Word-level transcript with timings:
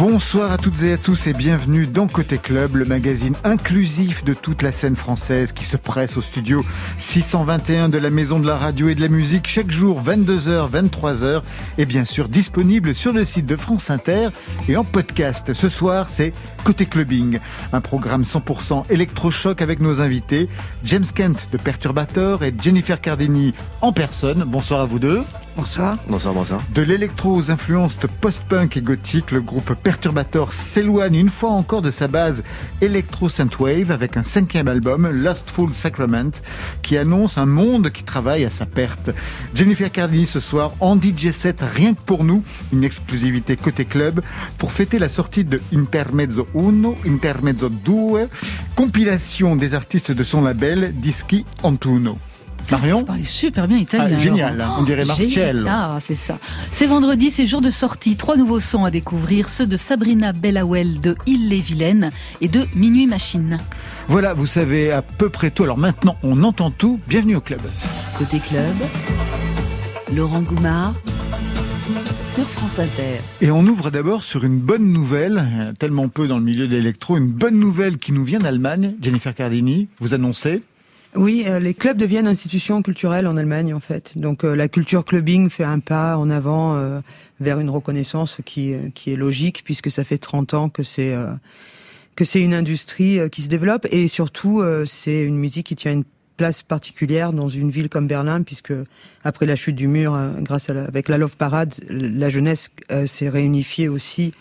Bonsoir 0.00 0.50
à 0.50 0.56
toutes 0.56 0.82
et 0.82 0.94
à 0.94 0.96
tous 0.96 1.26
et 1.26 1.34
bienvenue 1.34 1.86
dans 1.86 2.08
Côté 2.08 2.38
Club, 2.38 2.76
le 2.76 2.86
magazine 2.86 3.34
inclusif 3.44 4.24
de 4.24 4.32
toute 4.32 4.62
la 4.62 4.72
scène 4.72 4.96
française 4.96 5.52
qui 5.52 5.66
se 5.66 5.76
presse 5.76 6.16
au 6.16 6.22
studio 6.22 6.64
621 6.96 7.90
de 7.90 7.98
la 7.98 8.08
Maison 8.08 8.40
de 8.40 8.46
la 8.46 8.56
Radio 8.56 8.88
et 8.88 8.94
de 8.94 9.02
la 9.02 9.08
Musique 9.08 9.46
chaque 9.46 9.70
jour 9.70 10.02
22h, 10.02 10.70
23h 10.70 11.42
et 11.76 11.84
bien 11.84 12.06
sûr 12.06 12.30
disponible 12.30 12.94
sur 12.94 13.12
le 13.12 13.26
site 13.26 13.44
de 13.44 13.56
France 13.56 13.90
Inter 13.90 14.30
et 14.70 14.76
en 14.78 14.84
podcast. 14.84 15.52
Ce 15.52 15.68
soir, 15.68 16.08
c'est 16.08 16.32
Côté 16.64 16.86
Clubbing, 16.86 17.38
un 17.74 17.82
programme 17.82 18.22
100% 18.22 18.90
électrochoc 18.90 19.60
avec 19.60 19.80
nos 19.80 20.00
invités 20.00 20.48
James 20.82 21.04
Kent 21.14 21.48
de 21.52 21.58
Perturbator 21.58 22.42
et 22.42 22.54
Jennifer 22.58 23.02
Cardini 23.02 23.52
en 23.82 23.92
personne. 23.92 24.44
Bonsoir 24.46 24.80
à 24.80 24.86
vous 24.86 24.98
deux. 24.98 25.22
Bonsoir. 25.60 25.98
Bonsoir, 26.08 26.32
bonsoir. 26.32 26.62
De 26.72 26.80
l'électro 26.80 27.34
aux 27.34 27.50
influences 27.50 27.98
post-punk 28.22 28.78
et 28.78 28.80
gothique, 28.80 29.30
le 29.30 29.42
groupe 29.42 29.74
Perturbator 29.74 30.54
s'éloigne 30.54 31.16
une 31.16 31.28
fois 31.28 31.50
encore 31.50 31.82
de 31.82 31.90
sa 31.90 32.08
base 32.08 32.42
Electro 32.80 33.28
Wave 33.58 33.90
avec 33.90 34.16
un 34.16 34.24
cinquième 34.24 34.68
album, 34.68 35.06
Lustful 35.06 35.74
Sacrament, 35.74 36.30
qui 36.80 36.96
annonce 36.96 37.36
un 37.36 37.44
monde 37.44 37.90
qui 37.90 38.04
travaille 38.04 38.46
à 38.46 38.50
sa 38.50 38.64
perte. 38.64 39.10
Jennifer 39.54 39.92
Cardini 39.92 40.26
ce 40.26 40.40
soir 40.40 40.72
en 40.80 40.96
DJ 40.96 41.30
set 41.30 41.60
rien 41.60 41.92
que 41.92 42.00
pour 42.00 42.24
nous, 42.24 42.42
une 42.72 42.82
exclusivité 42.82 43.56
côté 43.56 43.84
club 43.84 44.22
pour 44.56 44.72
fêter 44.72 44.98
la 44.98 45.10
sortie 45.10 45.44
de 45.44 45.60
Intermezzo 45.74 46.48
1, 46.56 47.06
Intermezzo 47.06 47.68
2, 47.68 48.30
compilation 48.74 49.56
des 49.56 49.74
artistes 49.74 50.10
de 50.10 50.24
son 50.24 50.40
label 50.40 50.94
Dischi 50.98 51.44
Antuno. 51.62 52.16
Marion 52.70 53.02
parlez 53.02 53.24
super 53.24 53.66
bien 53.66 53.78
italien. 53.78 54.16
Ah, 54.16 54.22
génial, 54.22 54.64
on 54.78 54.82
dirait 54.82 55.04
Marcel. 55.04 55.64
Ah, 55.68 55.98
c'est 56.00 56.14
ça. 56.14 56.38
C'est 56.72 56.86
vendredi, 56.86 57.30
c'est 57.30 57.46
jour 57.46 57.60
de 57.60 57.70
sortie. 57.70 58.16
Trois 58.16 58.36
nouveaux 58.36 58.60
sons 58.60 58.84
à 58.84 58.90
découvrir, 58.90 59.48
ceux 59.48 59.66
de 59.66 59.76
Sabrina 59.76 60.32
Bellawell 60.32 61.00
de 61.00 61.16
Ille-et-Vilaine 61.26 62.12
et 62.40 62.48
de 62.48 62.64
Minuit 62.74 63.06
Machine. 63.06 63.58
Voilà, 64.08 64.34
vous 64.34 64.46
savez 64.46 64.92
à 64.92 65.02
peu 65.02 65.28
près 65.28 65.50
tout. 65.50 65.64
Alors 65.64 65.78
maintenant, 65.78 66.16
on 66.22 66.42
entend 66.44 66.70
tout. 66.70 66.98
Bienvenue 67.08 67.36
au 67.36 67.40
club. 67.40 67.60
Côté 68.16 68.38
club, 68.38 68.74
Laurent 70.14 70.42
Goumard 70.42 70.94
sur 72.24 72.44
France 72.44 72.78
Inter. 72.78 73.20
Et 73.40 73.50
on 73.50 73.66
ouvre 73.66 73.90
d'abord 73.90 74.22
sur 74.22 74.44
une 74.44 74.58
bonne 74.58 74.92
nouvelle, 74.92 75.74
tellement 75.80 76.08
peu 76.08 76.28
dans 76.28 76.38
le 76.38 76.44
milieu 76.44 76.68
de 76.68 76.76
l'électro, 76.76 77.16
une 77.16 77.26
bonne 77.26 77.58
nouvelle 77.58 77.98
qui 77.98 78.12
nous 78.12 78.24
vient 78.24 78.38
d'Allemagne. 78.38 78.94
Jennifer 79.02 79.34
Cardini, 79.34 79.88
vous 79.98 80.14
annoncez 80.14 80.62
oui, 81.16 81.44
euh, 81.46 81.58
les 81.58 81.74
clubs 81.74 81.96
deviennent 81.96 82.28
institutions 82.28 82.82
culturelles 82.82 83.26
en 83.26 83.36
Allemagne 83.36 83.74
en 83.74 83.80
fait. 83.80 84.12
Donc 84.16 84.44
euh, 84.44 84.54
la 84.54 84.68
culture 84.68 85.04
clubbing 85.04 85.50
fait 85.50 85.64
un 85.64 85.80
pas 85.80 86.16
en 86.16 86.30
avant 86.30 86.76
euh, 86.76 87.00
vers 87.40 87.58
une 87.58 87.70
reconnaissance 87.70 88.38
qui 88.44 88.74
qui 88.94 89.12
est 89.12 89.16
logique 89.16 89.62
puisque 89.64 89.90
ça 89.90 90.04
fait 90.04 90.18
30 90.18 90.54
ans 90.54 90.68
que 90.68 90.84
c'est 90.84 91.14
que 92.14 92.38
une 92.38 92.54
industrie 92.54 93.18
qui 93.30 93.42
se 93.42 93.48
développe 93.48 93.86
et 93.90 94.06
surtout 94.06 94.62
c'est 94.84 95.22
une 95.22 95.38
musique 95.38 95.66
qui 95.66 95.76
tient 95.76 95.92
une 95.92 96.04
place 96.36 96.62
particulière 96.62 97.32
dans 97.32 97.48
une 97.48 97.70
ville 97.70 97.88
comme 97.88 98.06
Berlin 98.06 98.42
puisque 98.42 98.74
après 99.24 99.46
la 99.46 99.56
chute 99.56 99.76
du 99.76 99.88
mur 99.88 100.18
grâce 100.40 100.68
à 100.68 100.74
la, 100.74 100.84
avec 100.84 101.08
la 101.08 101.16
Love 101.16 101.36
Parade 101.38 101.74
la 101.88 102.28
jeunesse 102.28 102.68
s'est 103.06 103.30
réunifiée 103.30 103.88
aussi 103.88 104.34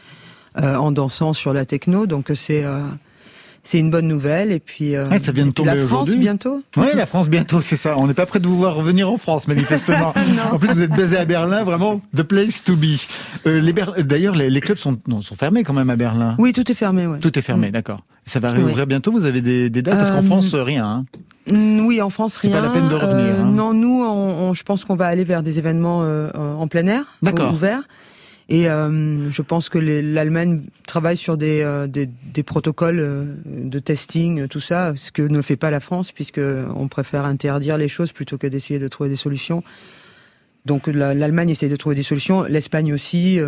en 0.56 0.92
dansant 0.92 1.32
sur 1.32 1.54
la 1.54 1.66
techno 1.66 2.06
donc 2.06 2.32
c'est 2.36 2.66
c'est 3.70 3.78
une 3.78 3.92
bonne 3.92 4.08
nouvelle. 4.08 4.52
Et 4.52 4.60
puis, 4.60 4.96
euh, 4.96 5.06
ça 5.20 5.32
vient 5.32 5.46
de 5.46 5.52
tomber 5.52 5.76
la 5.76 5.88
France 5.88 6.10
bientôt. 6.16 6.64
Oui, 6.76 6.88
la 6.96 7.06
France 7.06 7.30
bientôt, 7.30 7.62
c'est 7.62 7.78
ça. 7.78 7.98
On 7.98 8.08
n'est 8.08 8.16
pas 8.16 8.26
prêt 8.26 8.40
de 8.40 8.48
vous 8.48 8.58
voir 8.58 8.74
revenir 8.74 9.12
en 9.12 9.18
France, 9.18 9.48
manifestement. 9.48 10.14
en 10.52 10.58
plus, 10.58 10.70
vous 10.70 10.82
êtes 10.82 10.92
basé 10.92 11.18
à 11.18 11.26
Berlin, 11.26 11.64
vraiment 11.64 12.02
the 12.16 12.24
place 12.24 12.64
to 12.64 12.76
be. 12.76 12.98
Euh, 13.46 13.62
D'ailleurs, 14.02 14.36
les, 14.36 14.62
clubs 14.62 14.80
sont, 14.80 14.98
non, 15.08 15.22
sont 15.22 15.36
fermés 15.36 15.64
quand 15.64 15.74
même 15.74 15.92
à 15.92 15.96
Berlin. 15.96 16.36
Oui, 16.40 16.52
tout 16.52 16.70
est 16.72 16.76
fermé. 16.76 17.06
Ouais. 17.06 17.20
Tout 17.20 17.38
est 17.38 17.44
fermé, 17.44 17.70
mm. 17.70 17.74
d'accord. 17.74 18.02
Ça 18.26 18.40
va 18.40 18.50
réouvrir 18.52 18.88
bientôt. 18.88 19.12
Vous 19.12 19.26
avez 19.26 19.42
des, 19.42 19.70
dates? 19.70 19.96
Parce 19.96 20.10
qu'en 20.10 20.18
euh, 20.18 20.24
France, 20.24 20.56
rien. 20.56 20.86
Hein. 20.86 21.06
Mm, 21.52 21.86
oui, 21.86 22.02
en 22.02 22.10
France, 22.10 22.38
rien. 22.38 22.52
C'est 22.52 22.58
pas 22.58 22.66
la 22.66 22.72
peine 22.72 22.90
de 22.90 22.96
revenir. 22.96 23.36
Hein. 23.40 23.52
Non, 23.52 23.76
nous, 23.76 24.04
on, 24.04 24.56
je 24.56 24.64
pense 24.64 24.84
qu'on 24.84 24.96
va 24.96 25.06
aller 25.06 25.24
vers 25.24 25.44
des 25.44 25.60
événements 25.60 26.04
en 26.34 26.68
plein 26.68 26.88
air, 26.88 27.04
ouverts. 27.54 27.84
Et 28.52 28.68
euh, 28.68 29.30
je 29.30 29.42
pense 29.44 29.70
que 29.70 29.78
l'Allemagne 29.78 30.64
travaille 30.88 31.18
sur 31.18 31.38
des, 31.38 31.62
euh, 31.62 31.86
des, 31.86 32.08
des, 32.08 32.42
protocoles 32.42 33.00
euh, 33.00 33.36
de 33.46 33.78
testing, 33.78 34.48
tout 34.48 34.60
ça, 34.60 34.94
ce 34.96 35.12
que 35.12 35.22
ne 35.22 35.44
fait 35.44 35.56
pas 35.56 35.70
la 35.70 35.80
France, 35.80 36.12
puisque 36.12 36.42
on 36.76 36.88
préfère 36.88 37.26
interdire 37.26 37.78
les 37.78 37.88
choses 37.88 38.12
plutôt 38.12 38.40
que 38.40 38.48
d'essayer 38.48 38.80
de 38.80 38.88
trouver 38.88 39.10
des 39.10 39.16
solutions. 39.16 39.64
Donc 40.66 40.88
l'Allemagne 40.88 41.52
essaie 41.52 41.70
de 41.70 41.76
trouver 41.76 41.96
des 41.96 42.04
solutions, 42.04 42.44
l'Espagne 42.44 42.92
aussi. 42.92 43.40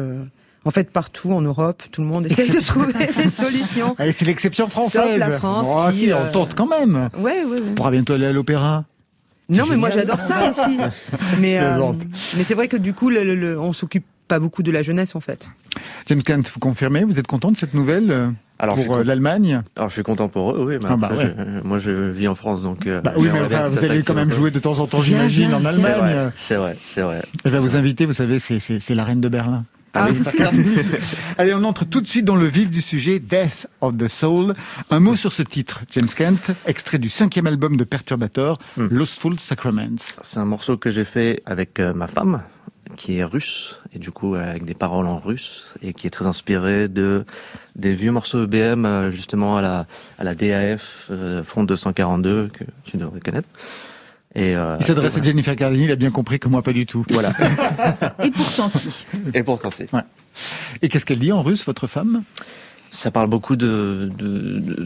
en 0.66 0.72
fait, 0.72 0.92
partout 0.92 1.34
en 1.34 1.42
Europe, 1.42 1.82
tout 1.92 2.02
le 2.02 2.08
monde 2.08 2.28
essaie 2.28 2.48
de 2.48 2.64
trouver 2.64 2.94
des 3.18 3.28
solutions. 3.30 3.96
c'est 3.98 4.22
l'exception 4.22 4.70
française. 4.70 5.02
Sauf 5.02 5.18
la 5.18 5.32
France. 5.32 5.68
Oh, 5.72 5.92
qui, 5.92 6.14
on 6.14 6.32
tente 6.32 6.54
quand 6.56 6.68
même. 6.68 7.10
Ouais, 7.18 7.44
ouais, 7.44 7.60
ouais. 7.60 7.62
On 7.72 7.74
pourra 7.74 7.92
bientôt 7.92 8.14
aller 8.14 8.28
à 8.28 8.32
l'opéra. 8.32 8.86
Non, 9.50 9.66
mais 9.68 9.76
moi 9.76 9.90
j'adore 9.90 10.22
ça 10.22 10.52
aussi. 10.52 10.78
mais 11.40 11.60
mais 12.38 12.44
c'est 12.44 12.54
vrai 12.54 12.68
que 12.68 12.78
du 12.78 12.94
coup, 12.94 13.10
le, 13.10 13.36
le, 13.36 13.60
on 13.60 13.74
s'occupe 13.74 14.06
pas 14.32 14.40
beaucoup 14.40 14.64
de 14.64 14.72
la 14.72 14.82
jeunesse 14.82 15.14
en 15.14 15.20
fait. 15.20 15.46
James 16.08 16.24
Kent, 16.24 16.50
vous 16.54 16.62
confirmez 16.62 17.04
Vous 17.04 17.20
êtes 17.20 17.28
content 17.28 17.52
de 17.52 17.58
cette 17.58 17.74
nouvelle 17.74 18.12
euh, 18.12 18.30
alors, 18.60 18.76
pour 18.76 18.96
euh, 18.96 19.04
l'Allemagne? 19.04 19.62
Alors 19.76 19.90
je 19.90 19.96
suis 19.96 20.04
content 20.04 20.30
pour 20.30 20.54
eux, 20.54 20.64
oui. 20.66 20.78
Mais 20.82 20.90
ah, 20.90 20.96
bah, 20.96 21.12
moi 21.66 21.80
je 21.80 21.92
vis 21.92 22.30
en 22.30 22.36
France, 22.36 22.62
donc. 22.62 22.88
Euh, 22.88 23.02
bah, 23.02 23.12
oui, 23.18 23.28
mais 23.34 23.42
vous 23.68 23.84
allez 23.84 24.04
quand 24.04 24.14
même 24.14 24.32
jouer 24.32 24.50
de 24.50 24.60
temps 24.60 24.80
en 24.80 24.88
temps, 24.88 25.04
j'imagine, 25.04 25.54
en 25.54 25.66
Allemagne. 25.66 26.32
C'est 26.38 26.56
vrai, 26.56 26.78
c'est 26.82 27.02
vrai. 27.02 27.22
Elle 27.44 27.52
va 27.52 27.60
vous 27.60 27.76
inviter, 27.76 28.06
vous 28.06 28.14
savez, 28.14 28.40
c'est 28.40 28.96
la 28.96 29.04
reine 29.04 29.20
de 29.20 29.28
Berlin. 29.28 29.66
Ah 29.94 30.08
Allez, 31.38 31.54
on 31.54 31.66
entre 31.66 31.84
tout 31.84 32.00
de 32.00 32.08
suite 32.08 32.24
dans 32.24 32.38
le 32.38 32.46
vif 32.46 32.72
du 32.72 32.80
sujet, 32.80 33.20
Death 33.20 33.68
of 33.82 33.98
the 33.98 34.08
Soul. 34.08 34.54
Un 34.90 35.02
mot 35.02 35.18
sur 35.18 35.34
ce 35.34 35.44
titre, 35.44 35.82
James 35.92 36.08
Kent, 36.08 36.52
extrait 36.66 37.00
du 37.00 37.10
cinquième 37.10 37.48
album 37.48 37.76
de 37.76 37.84
Perturbator, 37.84 38.58
hmm. 38.78 38.88
Lostful 38.92 39.38
Sacraments. 39.38 40.14
C'est 40.22 40.40
un 40.40 40.46
morceau 40.46 40.78
que 40.78 40.90
j'ai 40.90 41.04
fait 41.04 41.44
avec 41.46 41.80
ma 41.80 42.08
femme, 42.08 42.42
qui 42.98 43.18
est 43.18 43.24
russe 43.24 43.80
et 43.94 44.00
du 44.00 44.12
coup 44.12 44.36
avec 44.36 44.66
des 44.66 44.74
paroles 44.74 45.08
en 45.08 45.18
russe 45.18 45.74
et 45.82 45.94
qui 45.94 46.08
est 46.08 46.10
très 46.10 46.26
inspiré 46.26 46.88
de 46.88 47.26
des 47.76 47.94
vieux 47.94 48.12
morceaux 48.12 48.44
EBM 48.44 48.86
euh, 48.86 49.12
justement 49.12 49.58
à 49.58 49.62
la 49.62 49.86
à 50.18 50.24
la 50.24 50.36
DAF 50.36 51.08
euh, 51.12 51.44
Front 51.44 51.64
242 51.64 52.50
que 52.54 52.64
tu 52.84 52.98
devrais 52.98 53.20
connaître. 53.20 53.50
Et 54.34 54.56
euh, 54.56 54.78
il 54.80 54.86
s'adresse 54.86 55.18
à 55.18 55.22
Jennifer 55.22 55.56
Cardini, 55.56 55.86
il 55.86 55.92
a 55.92 55.98
bien 55.98 56.12
compris 56.12 56.40
que 56.40 56.48
moi 56.48 56.62
pas 56.62 56.72
du 56.72 56.86
tout. 56.86 57.06
Voilà. 57.10 57.34
et 58.24 58.32
pourtant 58.32 58.70
si. 58.70 59.06
Et 59.34 59.44
pourtant 59.44 59.72
si. 59.72 59.84
Ouais. 59.92 60.04
Et 60.82 60.88
qu'est-ce 60.88 61.06
qu'elle 61.06 61.20
dit 61.20 61.34
en 61.34 61.44
russe, 61.44 61.66
votre 61.66 61.88
femme? 61.88 62.24
Ça 62.92 63.10
parle 63.10 63.28
beaucoup 63.28 63.56
de 63.56 64.12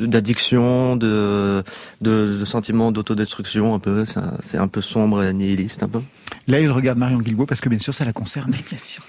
d'addiction, 0.08 0.96
de, 0.96 1.64
de, 2.02 2.38
de, 2.38 2.46
sentiments 2.46 2.92
d'autodestruction 2.92 3.74
un 3.74 3.80
peu. 3.80 4.06
C'est 4.42 4.58
un 4.58 4.68
peu 4.68 4.82
sombre 4.82 5.24
et 5.24 5.34
nihiliste 5.34 5.84
un 5.84 5.90
peu. 5.90 6.02
Là, 6.48 6.60
il 6.62 6.70
regarde 6.70 7.00
Marion 7.00 7.20
Guilbault 7.20 7.48
parce 7.48 7.62
que 7.62 7.70
bien 7.70 7.80
sûr, 7.80 7.94
ça 7.94 8.06
la 8.06 8.14
concerne. 8.14 8.52
Bien 8.52 8.78
sûr. 8.78 9.04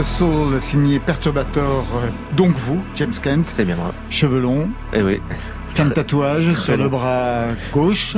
The 0.00 0.04
Soul, 0.04 0.60
signé 0.60 0.98
Perturbator, 0.98 1.84
euh, 1.94 2.08
donc 2.36 2.54
vous, 2.54 2.82
James 2.94 3.12
Kent. 3.22 3.44
C'est 3.46 3.64
bien 3.64 3.76
moi. 3.76 3.92
Cheveux 4.08 4.40
longs. 4.40 4.70
Eh 4.94 5.02
oui. 5.02 5.20
Plein 5.74 5.86
de 5.86 5.92
tatouages 5.92 6.52
sur 6.52 6.76
le 6.76 6.88
bras 6.88 7.48
gauche, 7.72 8.16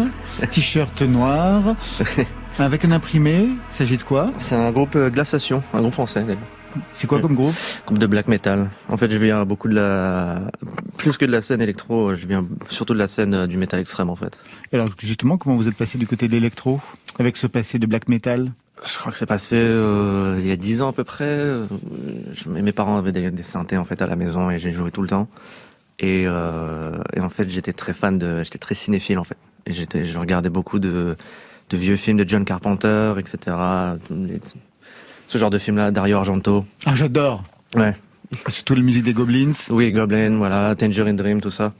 t-shirt 0.52 1.02
noir, 1.02 1.74
avec 2.58 2.84
un 2.84 2.92
imprimé. 2.92 3.48
Il 3.70 3.74
s'agit 3.74 3.96
de 3.96 4.02
quoi? 4.02 4.30
C'est 4.38 4.54
un 4.54 4.70
groupe 4.70 4.94
euh, 4.94 5.10
Glaciation, 5.10 5.62
un 5.74 5.80
groupe 5.80 5.94
français 5.94 6.20
d'ailleurs. 6.20 6.38
C'est 6.92 7.06
quoi 7.06 7.20
comme 7.20 7.34
groupe? 7.34 7.54
Groupe 7.84 7.98
de 7.98 8.06
black 8.06 8.28
metal. 8.28 8.70
En 8.88 8.96
fait, 8.96 9.10
je 9.10 9.18
viens 9.18 9.44
beaucoup 9.44 9.68
de 9.68 9.74
la, 9.74 10.40
plus 10.98 11.16
que 11.16 11.24
de 11.24 11.32
la 11.32 11.40
scène 11.40 11.60
électro, 11.60 12.14
je 12.14 12.26
viens 12.26 12.46
surtout 12.68 12.94
de 12.94 12.98
la 12.98 13.08
scène 13.08 13.34
euh, 13.34 13.46
du 13.46 13.56
métal 13.56 13.80
extrême 13.80 14.08
en 14.08 14.16
fait. 14.16 14.38
Et 14.72 14.76
alors 14.76 14.90
justement, 15.00 15.36
comment 15.36 15.56
vous 15.56 15.66
êtes 15.66 15.76
passé 15.76 15.98
du 15.98 16.06
côté 16.06 16.28
de 16.28 16.32
l'électro 16.32 16.80
avec 17.18 17.36
ce 17.36 17.48
passé 17.48 17.78
de 17.78 17.86
black 17.86 18.08
metal? 18.08 18.52
Je 18.84 18.98
crois 18.98 19.12
que 19.12 19.18
c'est 19.18 19.26
passé 19.26 19.56
euh, 19.56 20.38
il 20.40 20.46
y 20.46 20.50
a 20.50 20.56
dix 20.56 20.82
ans 20.82 20.88
à 20.88 20.92
peu 20.92 21.04
près. 21.04 21.24
Euh, 21.24 21.66
je- 22.32 22.48
mes 22.48 22.72
parents 22.72 22.98
avaient 22.98 23.12
des, 23.12 23.30
des 23.30 23.42
synthés 23.42 23.76
en 23.76 23.84
fait 23.84 24.02
à 24.02 24.06
la 24.06 24.16
maison 24.16 24.50
et 24.50 24.58
j'ai 24.58 24.72
joué 24.72 24.90
tout 24.90 25.02
le 25.02 25.08
temps. 25.08 25.28
Et, 26.00 26.24
euh, 26.26 26.92
et 27.14 27.20
en 27.20 27.28
fait, 27.28 27.48
j'étais 27.48 27.72
très 27.72 27.92
fan 27.94 28.18
de, 28.18 28.42
j'étais 28.42 28.58
très 28.58 28.74
cinéphile 28.74 29.18
en 29.18 29.24
fait. 29.24 29.36
Et 29.66 29.72
j'étais, 29.72 30.04
je 30.04 30.18
regardais 30.18 30.48
beaucoup 30.50 30.80
de, 30.80 31.16
de 31.70 31.76
vieux 31.76 31.96
films 31.96 32.16
de 32.18 32.28
John 32.28 32.44
Carpenter, 32.44 33.14
etc. 33.18 33.56
Ce 35.28 35.38
genre 35.38 35.50
de 35.50 35.58
film-là, 35.58 35.90
Dario 35.92 36.16
Argento. 36.18 36.64
Ah, 36.84 36.94
j'adore 36.94 37.44
Ouais. 37.76 37.94
Surtout 38.48 38.74
les 38.74 38.82
musiques 38.82 39.04
des 39.04 39.12
Goblins. 39.12 39.52
Oui, 39.70 39.92
Goblin, 39.92 40.36
voilà, 40.38 40.74
Tangerine 40.74 41.16
Dream, 41.16 41.40
tout 41.40 41.50
ça. 41.50 41.72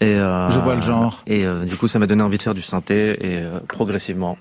Et 0.00 0.10
euh, 0.14 0.50
Je 0.50 0.58
vois 0.58 0.74
le 0.74 0.80
genre. 0.82 1.22
Et 1.26 1.46
euh, 1.46 1.64
du 1.64 1.76
coup, 1.76 1.86
ça 1.88 1.98
m'a 2.00 2.06
donné 2.06 2.22
envie 2.22 2.38
de 2.38 2.42
faire 2.42 2.54
du 2.54 2.62
synthé 2.62 3.10
et 3.20 3.38
euh, 3.42 3.60
progressivement, 3.68 4.36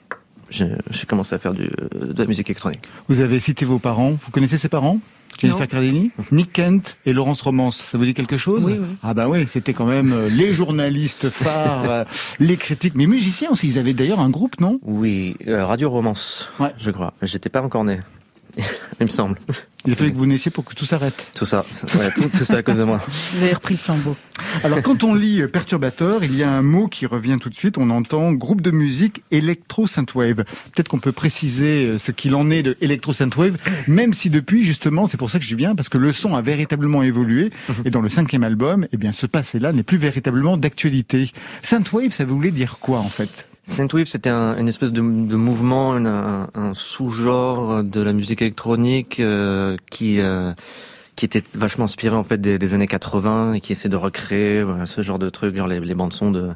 j'ai 0.54 0.70
j'ai 0.92 1.06
commencé 1.06 1.34
à 1.36 1.40
faire 1.40 1.54
du, 1.54 1.64
de 1.66 2.14
la 2.18 2.26
musique 2.26 2.48
électronique. 2.50 2.82
Vous 3.10 3.20
avez 3.20 3.40
cité 3.40 3.66
vos 3.66 3.80
parents. 3.80 4.12
Vous 4.12 4.32
connaissez 4.32 4.58
ses 4.58 4.70
parents? 4.70 5.00
Jennifer. 5.40 5.68
Cardini, 5.68 6.12
Nick 6.32 6.54
Kent 6.54 6.96
et 7.08 7.12
Laurence 7.12 7.42
Romance. 7.42 7.78
Ça 7.78 7.98
vous 7.98 8.06
dit 8.06 8.14
quelque 8.14 8.38
chose? 8.38 8.64
Oui, 8.66 8.76
oui. 8.80 8.86
Ah 9.02 9.16
bah 9.16 9.28
oui, 9.28 9.46
c'était 9.48 9.74
quand 9.74 9.88
même 9.88 10.14
euh, 10.14 10.30
les 10.30 10.54
journalistes 10.54 11.32
phares, 11.32 11.90
euh, 11.90 12.04
les 12.40 12.56
critiques, 12.56 12.94
mais 12.94 13.08
musiciens 13.08 13.50
aussi. 13.50 13.66
Ils 13.68 13.80
avaient 13.80 13.96
d'ailleurs 13.96 14.20
un 14.20 14.30
groupe, 14.30 14.60
non? 14.60 14.80
Oui, 14.84 15.36
euh, 15.48 15.66
Radio 15.66 15.90
Romance, 15.90 16.50
Ouais. 16.60 16.72
je 16.80 16.92
crois. 16.92 17.16
J'étais 17.24 17.50
pas 17.50 17.64
encore 17.64 17.84
né, 17.84 18.02
il 19.00 19.06
me 19.06 19.08
semble. 19.08 19.38
Il 19.86 19.92
a 19.92 19.96
fallu 19.98 20.14
que 20.14 20.18
vous 20.18 20.26
naissiez 20.26 20.50
pour 20.50 20.64
que 20.64 20.74
tout 20.74 20.86
s'arrête. 20.86 21.32
Tout 21.36 21.46
ça, 21.46 21.66
ouais, 21.84 22.12
tout, 22.16 22.30
tout 22.30 22.46
ça 22.46 22.58
à 22.58 22.64
cause 22.64 22.78
de 22.78 22.86
moi. 22.86 23.02
Vous 23.34 23.44
avez 23.44 23.54
repris 23.54 23.74
le 23.74 23.80
flambeau. 23.80 24.16
Alors 24.64 24.82
quand 24.82 25.04
on 25.04 25.14
lit 25.14 25.42
euh, 25.42 25.50
Perturbator, 25.50 26.24
il 26.24 26.38
y 26.38 26.44
a 26.44 26.50
un 26.50 26.62
mot 26.62 26.88
qui 26.88 27.06
revient 27.06 27.38
tout 27.40 27.50
de 27.50 27.56
suite. 27.56 27.78
On 27.78 27.90
entend 27.90 28.32
groupe 28.32 28.62
de 28.62 28.72
musique 28.72 29.24
électro 29.30 29.86
synthwave. 29.86 30.46
Peut-être 30.74 30.88
qu'on 30.88 31.00
peut 31.00 31.12
préciser 31.12 31.86
euh, 31.86 31.98
ce 31.98 32.14
qu'il 32.14 32.34
en 32.36 32.50
est 32.50 32.64
de 32.64 32.78
électro 32.80 33.12
synthwave, 33.12 33.58
même 33.88 34.14
si 34.14 34.30
depuis 34.30 34.64
justement, 34.64 35.06
c'est 35.06 35.18
pour 35.18 35.30
ça 35.30 35.40
que 35.40 35.46
je 35.46 35.56
viens 35.56 35.76
parce 35.76 35.90
que 35.90 35.98
le 35.98 36.14
son 36.14 36.34
a 36.36 36.42
véritablement 36.42 37.04
évolué 37.04 37.52
et 37.84 37.90
dans 37.90 38.02
le 38.02 38.10
cinquième 38.10 38.44
album, 38.44 38.88
eh 38.94 38.98
bien 38.98 39.12
ce 39.12 39.26
passé-là 39.26 39.74
n'est 39.74 39.84
plus 39.84 39.98
véritablement 39.98 40.56
d'actualité. 40.56 41.30
Synthwave, 41.62 42.12
ça 42.12 42.24
voulait 42.24 42.52
dire 42.52 42.78
quoi 42.80 43.00
en 43.00 43.10
fait? 43.10 43.48
Synthwave, 43.68 44.06
c'était 44.08 44.30
un, 44.30 44.58
une 44.58 44.68
espèce 44.68 44.92
de, 44.92 45.00
de 45.02 45.36
mouvement, 45.36 45.96
une- 45.98 46.08
un, 46.08 46.50
un 46.54 46.74
sous-genre 46.74 47.84
de 47.84 48.02
la 48.02 48.12
musique 48.14 48.42
électronique 48.42 49.20
euh, 49.20 49.78
qui 49.90 50.20
euh, 50.20 50.54
qui 51.16 51.26
était 51.26 51.44
vachement 51.54 51.86
inspiré 51.86 52.16
en 52.16 52.24
fait 52.24 52.40
des, 52.42 52.58
des 52.58 52.74
années 52.74 52.88
80 52.88 53.54
et 53.54 53.62
qui 53.62 53.72
essaie 53.72 53.88
de 53.90 53.96
recréer 53.96 54.64
voilà, 54.64 54.88
ce 54.88 55.02
genre 55.04 55.20
de 55.20 55.30
trucs, 55.30 55.56
genre 55.56 55.68
les, 55.68 55.80
les 55.80 55.96
bandes 55.96 56.14
son 56.14 56.32
de 56.32 56.50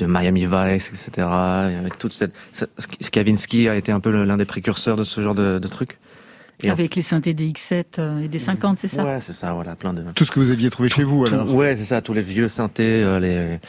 de 0.00 0.06
Miami 0.06 0.44
Vice, 0.46 0.88
etc. 0.88 1.10
Et 1.18 1.76
avec 1.76 1.98
toute 1.98 2.12
cette, 2.12 2.32
Skavinsky 3.00 3.68
a 3.68 3.76
été 3.76 3.92
un 3.92 4.00
peu 4.00 4.24
l'un 4.24 4.36
des 4.36 4.44
précurseurs 4.44 4.96
de 4.96 5.04
ce 5.04 5.20
genre 5.20 5.36
de, 5.36 5.60
de 5.60 5.68
trucs. 5.68 5.98
Et 6.62 6.68
en- 6.68 6.72
Avec 6.72 6.96
les 6.96 7.02
synthés 7.02 7.32
des 7.34 7.48
X7 7.48 7.84
euh, 8.00 8.18
et 8.20 8.26
des 8.28 8.38
50, 8.40 8.78
c'est 8.80 8.88
ça? 8.88 9.04
Ouais, 9.04 9.18
c'est 9.20 9.32
ça, 9.32 9.52
voilà, 9.54 9.76
plein 9.76 9.92
de. 9.94 10.02
Tout 10.14 10.24
ce 10.24 10.32
que 10.32 10.40
vous 10.40 10.50
aviez 10.50 10.68
trouvé 10.70 10.88
chez 10.88 11.04
vous 11.04 11.24
Tout- 11.26 11.34
alors 11.34 11.52
ouais, 11.54 11.76
c'est 11.76 11.84
ça, 11.84 12.00
tous 12.00 12.12
les 12.14 12.22
vieux 12.22 12.48
synthés, 12.48 13.02
euh, 13.02 13.20
les, 13.20 13.60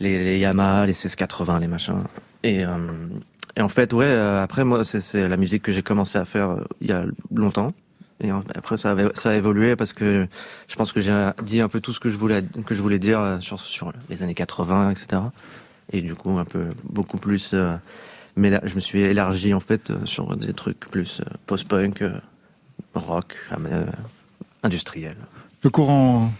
les, 0.00 0.38
Yamaha, 0.38 0.86
les 0.86 0.92
1680, 0.92 1.60
les 1.60 1.68
machins. 1.68 2.00
Et, 2.42 2.64
euh, 2.64 2.76
et 3.56 3.62
en 3.62 3.68
fait, 3.68 3.92
ouais, 3.92 4.06
euh, 4.06 4.42
après, 4.42 4.64
moi, 4.64 4.84
c'est, 4.84 5.28
la 5.28 5.36
musique 5.36 5.62
que 5.62 5.72
j'ai 5.72 5.82
commencé 5.82 6.18
à 6.18 6.24
faire 6.24 6.50
euh, 6.50 6.64
il 6.80 6.88
y 6.88 6.92
a 6.92 7.04
longtemps. 7.32 7.72
Et 8.22 8.30
après, 8.54 8.76
ça, 8.76 8.94
ça 9.14 9.30
a 9.30 9.34
évolué 9.34 9.76
parce 9.76 9.94
que 9.94 10.26
je 10.68 10.76
pense 10.76 10.92
que 10.92 11.00
j'ai 11.00 11.30
dit 11.42 11.62
un 11.62 11.68
peu 11.68 11.80
tout 11.80 11.94
ce 11.94 12.00
que 12.00 12.10
je 12.10 12.18
voulais, 12.18 12.42
que 12.66 12.74
je 12.74 12.82
voulais 12.82 12.98
dire 12.98 13.38
sur, 13.40 13.58
sur 13.58 13.94
les 14.10 14.22
années 14.22 14.34
80, 14.34 14.90
etc. 14.90 15.22
Et 15.90 16.02
du 16.02 16.14
coup, 16.14 16.38
un 16.38 16.44
peu, 16.44 16.66
beaucoup 16.84 17.16
plus. 17.16 17.54
mais 18.36 18.50
là, 18.50 18.60
je 18.64 18.74
me 18.74 18.80
suis 18.80 19.00
élargi, 19.00 19.54
en 19.54 19.60
fait, 19.60 19.90
sur 20.04 20.36
des 20.36 20.52
trucs 20.52 20.80
plus 20.80 21.22
post-punk, 21.46 22.04
rock, 22.94 23.36
industriel. 24.62 25.16
Le 25.62 25.70
courant 25.70 26.30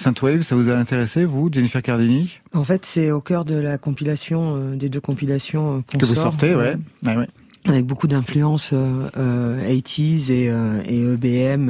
synthwave, 0.00 0.42
ça 0.42 0.56
vous 0.56 0.68
a 0.68 0.74
intéressé, 0.74 1.24
vous, 1.24 1.48
Jennifer 1.52 1.82
Cardini? 1.82 2.38
En 2.54 2.64
fait, 2.64 2.84
c'est 2.84 3.10
au 3.10 3.20
cœur 3.20 3.44
de 3.44 3.54
la 3.54 3.78
compilation, 3.78 4.56
euh, 4.56 4.76
des 4.76 4.88
deux 4.88 5.00
compilations 5.00 5.78
euh, 5.78 5.80
qu'on 5.90 5.98
Que 5.98 6.06
vous 6.06 6.14
sort, 6.14 6.24
sortez, 6.32 6.50
euh, 6.50 6.58
ouais. 6.58 6.76
Ouais, 7.06 7.16
ouais. 7.16 7.28
avec 7.66 7.84
beaucoup 7.86 8.06
d'influences 8.06 8.70
euh, 8.72 9.08
euh, 9.16 9.70
80s 9.70 10.30
et, 10.32 10.44
et 10.88 11.02
EBM. 11.02 11.68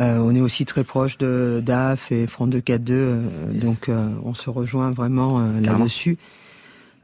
euh, 0.00 0.18
on 0.18 0.34
est 0.34 0.40
aussi 0.40 0.64
très 0.66 0.84
proche 0.84 1.18
de 1.18 1.62
DAF 1.64 2.12
et 2.12 2.26
Front 2.26 2.46
242, 2.46 2.94
euh, 2.94 3.20
Yes. 3.54 3.62
donc 3.64 3.88
euh, 3.88 4.08
on 4.24 4.34
se 4.34 4.48
rejoint 4.50 4.90
vraiment 4.90 5.40
là-dessus. 5.62 6.18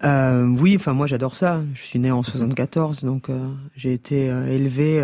Oui, 0.05 0.75
enfin 0.77 0.93
moi 0.95 1.07
j'adore 1.07 1.35
ça. 1.35 1.61
Je 1.75 1.81
suis 1.83 1.99
né 1.99 2.11
en 2.11 2.23
74, 2.23 3.05
donc 3.05 3.29
euh, 3.31 3.49
j'ai 3.77 3.93
été 3.93 4.27
élevé 4.27 5.03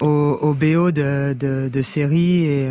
au, 0.00 0.06
au 0.40 0.54
BO 0.54 0.90
de, 0.92 1.34
de, 1.38 1.68
de 1.72 1.82
séries 1.82 2.44
et, 2.44 2.68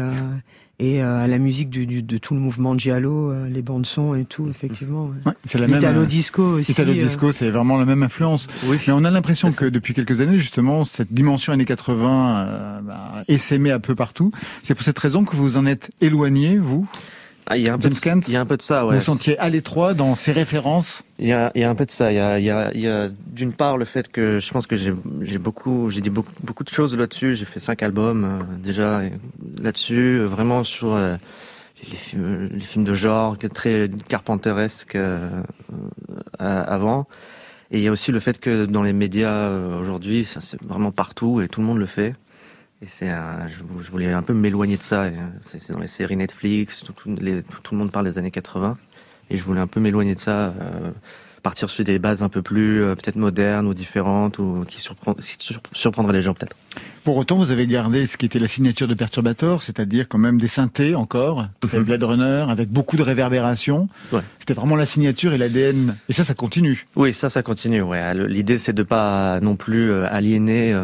et 0.84 1.02
euh, 1.02 1.24
à 1.24 1.28
la 1.28 1.38
musique 1.38 1.70
du, 1.70 1.86
du- 1.86 2.04
de 2.04 2.18
tout 2.18 2.34
le 2.34 2.42
mouvement 2.42 2.78
Giallo, 2.78 3.32
euh, 3.32 3.48
les 3.48 3.62
bandes 3.62 3.86
son 3.86 4.16
et 4.16 4.26
tout, 4.26 4.50
effectivement. 4.50 5.06
ouais. 5.06 5.16
Ouais, 5.32 5.34
c'est 5.46 5.58
la 5.58 5.68
même. 5.68 5.76
L'Italo 5.78 6.02
euh, 6.02 6.06
disco 6.06 6.44
aussi. 6.44 6.74
Italo 6.74 6.92
euh, 6.92 6.96
disco, 6.96 7.32
c'est 7.32 7.50
vraiment 7.50 7.78
la 7.78 7.86
même 7.86 8.04
influence. 8.04 8.48
Oui. 8.66 8.78
Mais 8.86 8.92
on 8.94 9.04
a 9.06 9.10
l'impression 9.12 9.50
que 9.52 9.66
depuis 9.66 9.94
quelques 9.94 10.20
années, 10.20 10.40
justement, 10.40 10.84
cette 10.84 11.14
dimension 11.14 11.54
années 11.54 11.64
80 11.66 12.36
euh, 12.48 12.82
bah, 12.82 13.24
essaimée 13.30 13.72
un 13.72 13.80
peu 13.80 13.96
partout. 13.96 14.32
C'est 14.62 14.76
pour 14.76 14.84
cette 14.84 15.00
raison 15.00 15.24
que 15.24 15.36
vous 15.36 15.56
en 15.58 15.66
êtes 15.66 15.92
éloigné, 16.02 16.58
vous? 16.58 16.88
Ah, 17.46 17.58
il 17.58 17.64
y 17.64 17.70
a 17.70 17.74
un 17.74 17.78
peu 17.78 17.90
de, 17.90 17.96
Kent 17.96 18.28
il 18.28 18.34
y 18.34 18.38
a 18.38 18.42
un 18.42 18.46
peu 18.46 18.58
de 18.58 18.62
ça, 18.62 18.86
ouais. 18.86 18.98
Vous 18.98 19.04
sentiez 19.04 19.38
à 19.38 19.50
l'étroit 19.50 19.94
dans 19.94 20.16
ces 20.16 20.32
références 20.32 21.04
Il 21.20 21.28
y 21.28 21.34
a, 21.34 21.52
il 21.56 21.62
y 21.62 21.64
a 21.66 21.70
un 21.70 21.76
peu 21.76 21.86
de 21.86 21.92
ça. 21.92 22.12
Il 22.12 22.16
y 22.16 22.20
a, 22.20 22.40
il 22.40 22.46
y 22.46 22.50
a, 22.50 22.72
il 22.74 22.82
y 22.82 22.88
a 22.88 23.10
d'une 23.28 23.54
part 23.54 23.78
le 23.78 23.86
fait 23.86 24.10
que 24.10 24.40
je 24.40 24.52
pense 24.52 24.66
que 24.66 24.76
j'ai, 24.76 25.38
beaucoup, 25.38 25.90
j'ai 25.90 26.02
dit 26.02 26.10
beaucoup, 26.10 26.32
beaucoup 26.42 26.64
de 26.64 26.70
choses 26.70 26.98
là-dessus. 26.98 27.36
J'ai 27.36 27.46
fait 27.46 27.60
cinq 27.60 27.84
albums 27.84 28.24
euh, 28.24 28.58
déjà 28.64 29.04
et 29.04 29.14
là-dessus, 29.62 30.20
euh, 30.20 30.26
vraiment 30.26 30.64
sur 30.64 30.94
euh, 30.94 31.18
les 31.90 31.96
films, 31.96 32.50
les 32.54 32.60
films 32.60 32.84
de 32.84 32.94
genre, 32.94 33.38
très 33.38 33.90
carpenteresque 34.08 34.96
euh, 34.96 35.44
euh, 36.42 36.64
avant. 36.68 37.08
Et 37.72 37.78
il 37.78 37.84
y 37.84 37.88
a 37.88 37.92
aussi 37.92 38.12
le 38.12 38.20
fait 38.20 38.40
que 38.40 38.66
dans 38.66 38.84
les 38.84 38.94
médias 38.94 39.50
euh, 39.50 39.80
aujourd'hui, 39.80 40.26
ça 40.26 40.42
c'est 40.42 40.62
vraiment 40.64 40.92
partout 40.92 41.42
et 41.42 41.48
tout 41.48 41.62
le 41.62 41.68
monde 41.68 41.80
le 41.80 41.86
fait. 41.86 42.16
Et 42.84 42.88
c'est, 42.90 43.10
un- 43.10 43.48
je, 43.48 43.60
je 43.84 43.92
voulais 43.92 44.12
un 44.12 44.22
peu 44.22 44.34
m'éloigner 44.34 44.78
de 44.78 44.82
ça. 44.84 45.04
euh, 45.04 45.12
C'est, 45.48 45.72
dans 45.72 45.80
les 45.80 45.88
séries 45.88 46.18
Netflix, 46.18 46.84
tout, 46.86 46.94
tout- 46.94 47.16
les- 47.20 47.42
tout 47.44 47.74
le 47.74 47.78
monde 47.78 47.92
parle 47.92 48.06
des 48.06 48.18
années 48.18 48.32
80. 48.32 48.78
Et 49.30 49.38
je 49.38 49.44
voulais 49.44 49.62
un 49.62 49.68
peu 49.68 49.80
m'éloigner 49.80 50.16
de 50.16 50.20
ça, 50.20 50.48
euh, 50.60 50.92
partir 51.44 51.70
sur 51.70 51.84
des 51.86 51.98
bases 51.98 52.22
un 52.22 52.30
peu 52.30 52.42
plus 52.42 52.82
euh, 52.84 52.96
peut-être 52.96 53.16
modernes 53.16 53.68
ou 53.68 53.74
différentes 53.74 54.38
ou 54.38 54.66
qui, 54.68 54.82
surprend, 54.82 55.14
qui 55.14 55.38
surprendraient 55.74 56.14
les 56.14 56.22
gens 56.22 56.34
peut-être. 56.34 56.56
Pour 57.06 57.16
autant, 57.18 57.38
vous 57.38 57.52
avez 57.52 57.68
gardé 57.68 58.06
ce 58.06 58.16
qui 58.18 58.26
était 58.26 58.40
la 58.40 58.48
signature 58.50 58.88
de 58.88 58.94
Perturbator, 58.94 59.64
c'est-à-dire 59.64 60.08
quand 60.10 60.18
même 60.18 60.40
des 60.40 60.48
synthés 60.50 60.94
encore, 60.96 61.48
Mhm. 61.74 61.84
Blade 61.84 62.04
Runner, 62.04 62.46
avec 62.50 62.70
beaucoup 62.70 62.96
de 62.98 63.02
réverbération. 63.04 63.88
Ouais. 64.12 64.22
C'était 64.40 64.54
vraiment 64.54 64.76
la 64.76 64.86
signature 64.86 65.34
et 65.34 65.38
l'ADN. 65.38 65.96
Et 66.10 66.14
ça, 66.14 66.24
ça 66.26 66.34
continue. 66.34 66.86
Oui, 66.98 67.14
ça, 67.14 67.30
ça 67.30 67.44
continue. 67.44 67.82
Ouais, 67.82 68.14
l'idée 68.28 68.58
c'est 68.58 68.74
de 68.74 68.84
pas 68.84 69.40
non 69.40 69.56
plus 69.56 69.94
aliéner 70.04 70.78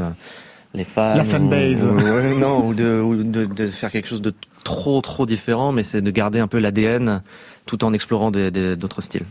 les 0.73 0.83
fans. 0.83 1.15
La 1.15 1.23
fanbase. 1.23 1.83
ou- 1.83 1.89
ou- 1.89 2.01
ouais, 2.01 2.35
non, 2.35 2.67
ou 2.67 2.73
de, 2.73 2.99
ou 3.01 3.23
de, 3.23 3.45
de 3.45 3.67
faire 3.67 3.91
quelque 3.91 4.07
chose 4.07 4.21
de 4.21 4.33
trop 4.63 5.01
trop 5.01 5.25
différent, 5.25 5.71
mais 5.71 5.83
c'est 5.83 6.01
de 6.01 6.11
garder 6.11 6.39
un 6.39 6.47
peu 6.47 6.59
l'ADN 6.59 7.21
tout 7.65 7.83
en 7.85 7.93
explorant 7.93 8.31
d'autres 8.31 9.01
styles. 9.01 9.25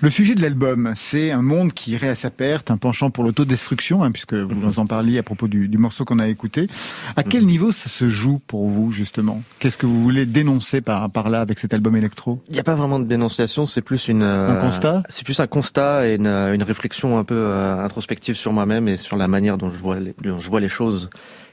Le 0.00 0.10
sujet 0.10 0.34
de 0.34 0.42
l'album, 0.42 0.92
c'est 0.96 1.30
un 1.30 1.42
monde 1.42 1.72
qui 1.72 1.92
irait 1.92 2.08
à 2.08 2.16
sa 2.16 2.30
perte, 2.30 2.72
un 2.72 2.76
penchant 2.78 3.10
pour 3.10 3.22
l'autodestruction, 3.22 4.02
hein, 4.02 4.10
puisque 4.10 4.34
vous 4.34 4.56
Mhm. 4.56 4.64
nous 4.64 4.78
en 4.80 4.86
parliez 4.86 5.18
à 5.18 5.22
propos 5.22 5.46
du, 5.46 5.68
du 5.68 5.78
morceau 5.78 6.04
qu'on 6.04 6.18
a 6.18 6.26
écouté. 6.26 6.66
À 7.14 7.22
quel 7.22 7.42
Mhm. 7.42 7.46
niveau 7.48 7.70
ça 7.72 7.88
se 7.88 8.08
joue 8.10 8.40
pour 8.48 8.68
vous, 8.68 8.90
justement? 8.90 9.40
Qu'est-ce 9.60 9.78
que 9.78 9.86
vous 9.86 10.02
voulez 10.02 10.26
dénoncer 10.26 10.80
par, 10.80 11.08
par 11.10 11.30
là 11.30 11.40
avec 11.40 11.60
cet 11.60 11.74
album 11.74 11.94
électro? 11.94 12.40
Il 12.48 12.54
n'y 12.54 12.58
a 12.58 12.64
pas 12.64 12.74
vraiment 12.74 12.98
de 12.98 13.04
dénonciation, 13.04 13.66
c'est 13.66 13.82
plus 13.82 14.08
une 14.08 14.22
euh, 14.22 14.50
Un 14.50 14.56
constat? 14.56 15.04
C'est 15.08 15.24
plus 15.24 15.38
un 15.38 15.46
constat 15.46 16.08
et 16.08 16.16
une, 16.16 16.26
une 16.26 16.62
réflexion 16.64 17.18
un 17.18 17.24
peu 17.24 17.36
euh, 17.36 17.78
introspective 17.84 18.34
sur 18.34 18.52
moi-même 18.52 18.88
et 18.88 18.96
sur 18.96 19.16
la 19.16 19.28
manière 19.28 19.58
dont 19.58 19.70
je 19.70 19.76
vois 19.78 20.00
les, 20.00 20.12
dont 20.24 20.40
je 20.40 20.48
vois 20.50 20.60
les 20.60 20.68
choses. 20.68 21.08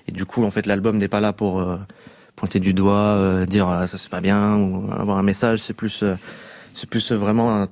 Et 0.07 0.11
du 0.11 0.25
coup, 0.25 0.43
en 0.43 0.49
fait, 0.51 0.65
l'album 0.65 0.97
n'est 0.97 1.07
pas 1.07 1.19
là 1.21 1.31
pour 1.31 1.59
euh, 1.61 1.77
pointer 2.43 2.59
du 2.59 2.73
doigt, 2.73 3.15
euh, 3.15 3.45
dire 3.45 3.69
ah, 3.69 3.87
ça 3.87 3.97
c'est 3.97 4.09
pas 4.09 4.19
bien 4.19 4.57
ou 4.57 4.91
avoir 4.91 5.17
un 5.17 5.23
message. 5.23 5.59
C'est 5.59 5.73
plus 5.73 6.03
euh, 6.03 6.15
c'est 6.73 6.89
plus 6.89 7.13
vraiment 7.13 7.69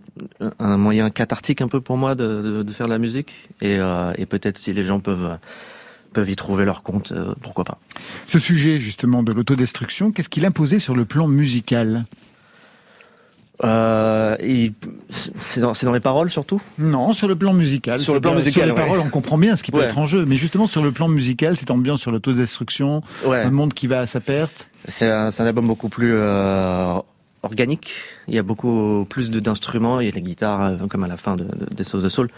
un, 0.59 0.77
moyen 0.77 1.09
cathartique 1.09 1.59
un 1.59 1.67
peu 1.67 1.81
pour 1.81 1.97
moi 1.97 2.15
de, 2.15 2.65
faire 2.71 2.85
de 2.85 2.93
la 2.93 2.97
musique. 2.97 3.33
Et, 3.59 3.79
euh, 3.79 4.13
et 4.17 4.25
peut-être 4.25 4.57
si 4.57 4.71
les 4.71 4.85
gens 4.85 5.01
peuvent 5.01 5.37
peuvent 6.13 6.29
y 6.29 6.37
trouver 6.37 6.63
leur 6.63 6.83
compte, 6.83 7.13
pourquoi 7.41 7.65
pas. 7.65 7.79
Ce 8.27 8.39
sujet 8.39 8.79
justement 8.79 9.23
de 9.23 9.33
l'autodestruction, 9.33 10.13
qu'est-ce 10.13 10.29
qu'il 10.29 10.45
imposait 10.45 10.79
sur 10.79 10.95
le 10.95 11.03
plan 11.03 11.27
musical? 11.27 12.05
Euh, 13.63 14.35
c'est 15.09 15.59
dans, 15.59 15.73
dans, 15.83 15.91
les 15.91 15.99
paroles 15.99 16.29
surtout? 16.29 16.61
Non, 16.79 17.13
sur 17.13 17.27
le 17.27 17.35
plan 17.35 17.53
musical. 17.53 17.99
Sur 17.99 18.13
le 18.13 18.21
plan 18.21 18.35
musical. 18.35 18.53
Sur 18.53 18.75
les 18.75 18.81
paroles, 18.81 18.99
on 18.99 19.09
comprend 19.09 19.37
bien 19.37 19.55
ce 19.55 19.63
qui 19.63 19.71
peut 19.71 19.81
être 19.81 19.97
en 19.97 20.05
jeu, 20.05 20.25
mais 20.25 20.37
justement 20.37 20.67
sur 20.67 20.83
le 20.83 20.91
plan 20.91 21.07
musical, 21.07 21.55
cette 21.55 21.71
ambiance 21.71 22.01
sur 22.01 22.11
l'autodestruction, 22.11 23.01
un 23.27 23.51
monde 23.51 23.73
qui 23.73 23.87
va 23.87 23.99
à 23.99 24.07
sa 24.07 24.19
perte. 24.19 24.67
C'est 24.85 25.07
un, 25.07 25.27
un, 25.27 25.45
album 25.45 25.67
beaucoup 25.67 25.89
plus 25.89 26.13
euh, 26.15 26.95
organique. 27.43 27.91
Il 28.27 28.33
y 28.33 28.39
a 28.39 28.43
beaucoup 28.43 29.05
plus 29.09 29.29
d'instruments. 29.29 29.99
Il 29.99 30.07
y 30.07 30.11
a 30.11 30.13
la 30.13 30.21
guitare, 30.21 30.61
euh, 30.61 30.87
comme 30.87 31.03
à 31.03 31.07
la 31.07 31.17
fin 31.17 31.35
de, 31.35 31.43
de, 31.43 31.65
des 31.71 31.83
Sauces 31.83 32.03
de 32.03 32.09
Soul. 32.09 32.29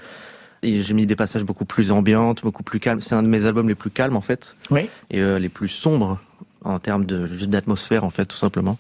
Et 0.61 0.81
j'ai 0.81 0.93
mis 0.93 1.05
des 1.05 1.15
passages 1.15 1.43
beaucoup 1.43 1.65
plus 1.65 1.91
ambiantes, 1.91 2.41
beaucoup 2.41 2.63
plus 2.63 2.79
calmes. 2.79 3.01
C'est 3.01 3.15
un 3.15 3.23
de 3.23 3.27
mes 3.27 3.45
albums 3.45 3.67
les 3.67 3.75
plus 3.75 3.89
calmes 3.89 4.15
en 4.15 4.21
fait. 4.21 4.55
Oui. 4.71 4.89
Et 5.11 5.19
euh, 5.19 5.39
les 5.39 5.49
plus 5.49 5.69
sombres 5.69 6.19
en 6.63 6.79
termes 6.79 7.05
de 7.05 7.27
d'atmosphère 7.45 8.03
en 8.03 8.09
fait, 8.09 8.25
tout 8.25 8.37
simplement. 8.37 8.77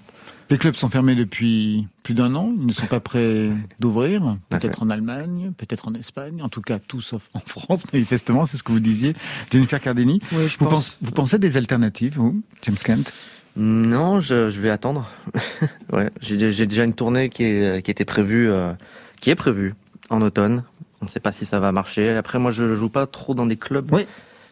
Les 0.49 0.57
clubs 0.57 0.75
sont 0.75 0.89
fermés 0.89 1.15
depuis 1.15 1.87
plus 2.03 2.13
d'un 2.13 2.35
an. 2.35 2.53
Ils 2.55 2.65
ne 2.65 2.73
sont 2.73 2.85
pas 2.85 2.99
prêts 2.99 3.49
d'ouvrir. 3.79 4.37
Peut-être 4.49 4.83
en 4.83 4.89
Allemagne, 4.89 5.51
peut-être 5.57 5.87
en 5.87 5.93
Espagne. 5.93 6.41
En 6.41 6.49
tout 6.49 6.61
cas, 6.61 6.79
tout 6.79 7.01
sauf 7.01 7.29
en 7.33 7.39
France, 7.39 7.83
manifestement. 7.93 8.45
C'est 8.45 8.57
ce 8.57 8.63
que 8.63 8.71
vous 8.71 8.79
disiez. 8.79 9.13
Jennifer 9.51 9.79
Cardini. 9.79 10.21
Oui, 10.31 10.47
je 10.47 10.57
vous, 10.57 10.65
pense... 10.65 10.97
vous 11.01 11.11
pensez 11.11 11.39
des 11.39 11.57
alternatives, 11.57 12.15
vous, 12.15 12.41
James 12.61 12.75
Kent? 12.75 13.13
Non, 13.55 14.19
je, 14.19 14.49
je, 14.49 14.59
vais 14.59 14.71
attendre. 14.71 15.09
ouais, 15.93 16.09
j'ai 16.21 16.65
déjà 16.65 16.83
une 16.83 16.95
tournée 16.95 17.29
qui, 17.29 17.43
est, 17.43 17.83
qui 17.83 17.91
était 17.91 18.05
prévue, 18.05 18.49
euh, 18.49 18.73
qui 19.21 19.29
est 19.29 19.35
prévue 19.35 19.75
en 20.09 20.21
automne. 20.21 20.63
On 21.01 21.05
ne 21.05 21.09
sait 21.09 21.19
pas 21.19 21.31
si 21.31 21.45
ça 21.45 21.59
va 21.59 21.71
marcher. 21.71 22.09
Après, 22.11 22.39
moi, 22.39 22.49
je 22.49 22.73
joue 22.75 22.89
pas 22.89 23.05
trop 23.05 23.35
dans 23.35 23.45
des 23.45 23.57
clubs. 23.57 23.91
Oui. 23.91 24.07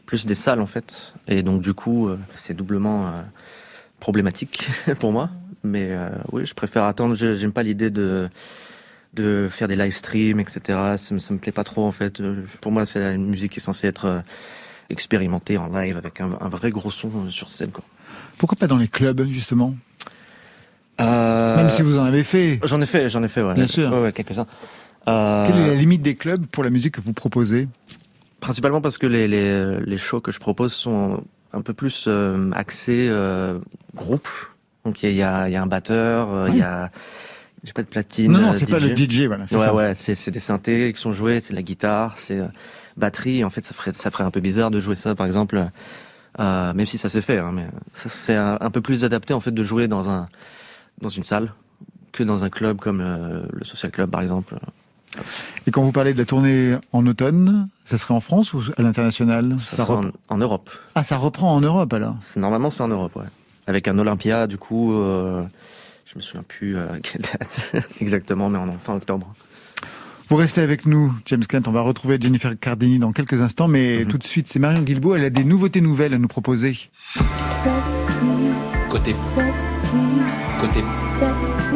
Plus 0.06 0.26
des 0.26 0.36
salles, 0.36 0.62
en 0.62 0.66
fait. 0.66 1.14
Et 1.28 1.42
donc, 1.42 1.62
du 1.62 1.74
coup, 1.74 2.10
euh, 2.10 2.20
c'est 2.36 2.54
doublement 2.54 3.08
euh, 3.08 3.22
problématique 4.00 4.68
pour 5.00 5.12
moi. 5.12 5.30
Mais 5.63 5.89
euh, 5.91 6.10
oui, 6.32 6.46
je 6.46 6.53
préfère 6.53 6.84
attendre. 6.84 7.15
J'aime 7.15 7.51
pas 7.51 7.63
l'idée 7.63 7.89
de 7.89 8.30
de 9.13 9.50
faire 9.51 9.68
des 9.68 9.75
live 9.75 9.94
streams, 9.94 10.39
etc. 10.39 10.62
Ça 10.98 11.13
me, 11.13 11.20
ça 11.20 11.34
me 11.34 11.39
plaît 11.39 11.51
pas 11.51 11.63
trop 11.65 11.86
en 11.86 11.91
fait. 11.91 12.22
Euh, 12.22 12.44
pour 12.62 12.72
moi, 12.72 12.86
c'est 12.86 13.01
une 13.01 13.27
musique 13.27 13.51
qui 13.51 13.60
est 13.60 13.63
censée 13.63 13.88
être 13.88 14.06
euh, 14.06 14.20
expérimentée 14.89 15.58
en 15.58 15.68
live 15.68 15.98
avec 15.98 16.22
un, 16.22 16.30
un 16.39 16.50
vrai 16.50 16.70
gros 16.70 16.91
son 16.91 17.30
sur 17.30 17.50
scène. 17.50 17.72
Quoi. 17.72 17.84
Pourquoi 18.38 18.56
pas 18.58 18.68
dans 18.68 18.77
les 18.77 18.88
clubs 18.88 19.24
justement? 19.27 19.75
Euh... 21.00 21.56
Même 21.58 21.70
si 21.70 21.82
vous 21.82 21.98
en 21.98 22.03
avez 22.03 22.24
fait. 22.24 22.60
J'en 22.63 22.80
ai 22.82 22.86
fait, 22.86 23.10
j'en 23.10 23.24
ai 23.24 23.27
fait, 23.27 23.41
ouais. 23.41 23.53
Bien 23.53 23.68
sûr. 23.68 23.91
Ouais, 23.91 24.01
ouais 24.01 24.12
quelques-uns. 24.13 24.48
Euh... 25.08 25.48
Quelle 25.48 25.60
est 25.60 25.68
la 25.68 25.75
limite 25.75 26.01
des 26.01 26.15
clubs 26.15 26.46
pour 26.46 26.63
la 26.63 26.70
musique 26.70 26.96
que 26.96 27.01
vous 27.01 27.13
proposez? 27.13 27.68
Principalement 28.39 28.82
parce 28.82 28.98
que 28.98 29.08
les, 29.08 29.27
les, 29.27 29.80
les 29.80 29.98
shows 29.98 30.22
que 30.22 30.32
je 30.32 30.39
propose 30.39 30.74
sont 30.74 31.24
un 31.53 31.62
peu 31.62 31.74
plus 31.74 32.06
euh, 32.08 32.50
axés 32.53 33.08
euh, 33.10 33.60
groupe 33.94 34.30
donc 34.86 35.04
il 35.04 35.14
y 35.14 35.24
a, 35.24 35.50
y 35.50 35.56
a, 35.56 35.62
un 35.62 35.68
batteur, 35.68 36.32
euh, 36.32 36.50
il 36.50 36.58
y 36.58 36.62
a 36.62 36.92
j'ai 37.64 37.74
pas 37.74 37.84
de 37.84 37.88
platine. 37.88 38.32
Non, 38.32 38.40
non, 38.40 38.54
c'est 38.54 38.70
pas 38.70 38.80
le 38.80 38.96
DJ, 38.96 39.26
voilà. 39.28 39.44
Ouais, 39.44 39.58
ça. 39.58 39.74
ouais, 39.74 39.94
c'est 39.94 40.32
des 40.32 40.40
synthés 40.40 40.92
qui 40.94 41.00
sont 41.00 41.12
joués, 41.12 41.42
c'est 41.42 41.52
de 41.52 41.56
la 41.56 41.62
guitare, 41.62 42.18
c'est 42.18 42.40
euh, 42.40 42.48
batterie. 42.98 43.44
En 43.44 43.50
fait, 43.52 43.64
ça 43.66 43.74
ferait 43.74 43.94
ça 43.94 44.10
ferait 44.10 44.24
un 44.24 44.32
peu 44.32 44.40
bizarre 44.40 44.72
de 44.72 44.80
jouer 44.80 44.96
ça, 44.96 45.14
par 45.14 45.28
exemple, 45.28 45.68
euh, 46.40 46.74
même 46.74 46.86
si 46.88 46.98
ça 46.98 47.08
s'est 47.08 47.22
fait, 47.22 47.38
hein, 47.38 47.52
mais 47.54 47.68
c'est 47.94 48.36
un, 48.36 48.58
un, 48.60 48.72
peu 48.72 48.82
plus 48.82 49.06
adapté 49.06 49.34
en 49.34 49.40
fait 49.40 49.52
de 49.52 49.64
jouer 49.64 49.88
dans 49.88 50.10
un 50.10 50.28
dans 51.02 51.10
une 51.10 51.24
salle 51.24 51.54
que 52.12 52.24
dans 52.24 52.44
un 52.44 52.50
club 52.50 52.78
comme 52.78 53.02
euh, 53.02 53.44
le 53.54 53.64
Social 53.64 53.92
Club, 53.92 54.10
par 54.10 54.22
exemple. 54.22 54.56
Et 55.68 55.72
quand 55.72 55.84
vous 55.84 55.92
parlez 55.92 56.14
de 56.14 56.18
la 56.18 56.26
tournée 56.26 56.78
en 56.94 57.06
automne, 57.06 57.68
ça 57.86 57.98
serait 57.98 58.14
en 58.14 58.22
France 58.22 58.54
ou 58.54 58.62
à 58.78 58.82
l'international? 58.82 59.56
Ça, 59.60 59.76
ça 59.76 59.86
sera 59.86 59.98
en, 59.98 60.04
en, 60.30 60.38
Europe. 60.38 60.70
Ah, 60.96 61.04
ça 61.04 61.18
reprend 61.18 61.54
en 61.54 61.60
Europe 61.60 61.94
alors 61.94 62.16
Normalement, 62.38 62.72
c'est 62.72 62.82
en 62.82 62.88
Europe, 62.88 63.16
ouais 63.18 63.26
avec 63.68 63.88
un 63.88 63.98
Olympia, 63.98 64.48
du 64.48 64.58
coup, 64.58 64.94
euh, 64.94 65.44
je 66.06 66.15
me 66.18 66.22
souviens 66.22 66.44
plus 66.44 66.77
euh, 66.77 67.00
quelle 67.03 67.22
date 67.22 67.72
exactement, 68.00 68.50
mais 68.50 68.58
en 68.58 68.74
fin 68.80 68.96
octobre. 68.96 69.34
Vous 70.30 70.38
restez 70.38 70.62
avec 70.62 70.86
nous, 70.86 71.13
James 71.25 71.44
Kent. 71.46 71.68
On 71.68 71.74
va 71.74 71.82
retrouver 71.82 72.18
Jennifer 72.20 72.58
Cardini 72.58 73.00
dans 73.00 73.12
quelques 73.12 73.41
instants, 73.41 73.68
mais 73.68 73.98
mm 73.98 74.01
-hmm. 74.01 74.08
tout 74.08 74.18
de 74.18 74.24
suite, 74.24 74.48
c'est 74.48 74.60
Marion 74.60 74.82
Guilbault. 74.82 75.15
Elle 75.15 75.25
a 75.25 75.30
des 75.30 75.44
nouveautés 75.44 75.82
nouvelles 75.82 76.13
à 76.13 76.18
nous 76.18 76.30
proposer. 76.30 76.74
Sexy. 76.91 78.22
Côté. 78.89 79.13
Sexy. 79.20 79.91
Côté. 80.62 80.82
Sexy. 81.03 81.75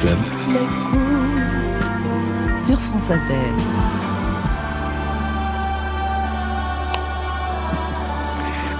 Club. 0.00 0.18
Les 0.50 0.68
coups. 0.88 2.66
Sur 2.66 2.78
France 2.80 3.10
Inter. 3.10 4.01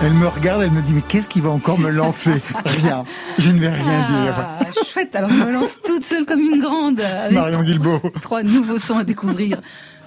Elle 0.05 0.15
me 0.15 0.27
regarde, 0.27 0.63
elle 0.63 0.73
me 0.73 0.83
dit 0.83 0.95
mais 0.95 1.03
qu'est-ce 1.03 1.29
qui 1.29 1.41
va 1.41 1.51
encore 1.51 1.79
me 1.79 1.89
lancer? 1.89 2.33
Rien. 2.65 3.05
Je 3.39 3.53
ne 3.53 3.61
vais 3.61 3.69
rien 3.69 4.07
ah, 4.09 4.65
dire. 4.65 4.85
Chouette. 4.85 5.15
Alors 5.15 5.31
je 5.31 5.37
me 5.37 5.53
lance 5.53 5.81
toute 5.81 6.03
seule 6.03 6.27
comme 6.27 6.41
une 6.41 6.61
grande. 6.61 7.01
Marion 7.31 7.63
Guilbault. 7.63 8.01
Trois 8.21 8.43
nouveaux 8.43 8.79
sons 8.79 8.99
à 8.99 9.05
découvrir. 9.05 9.59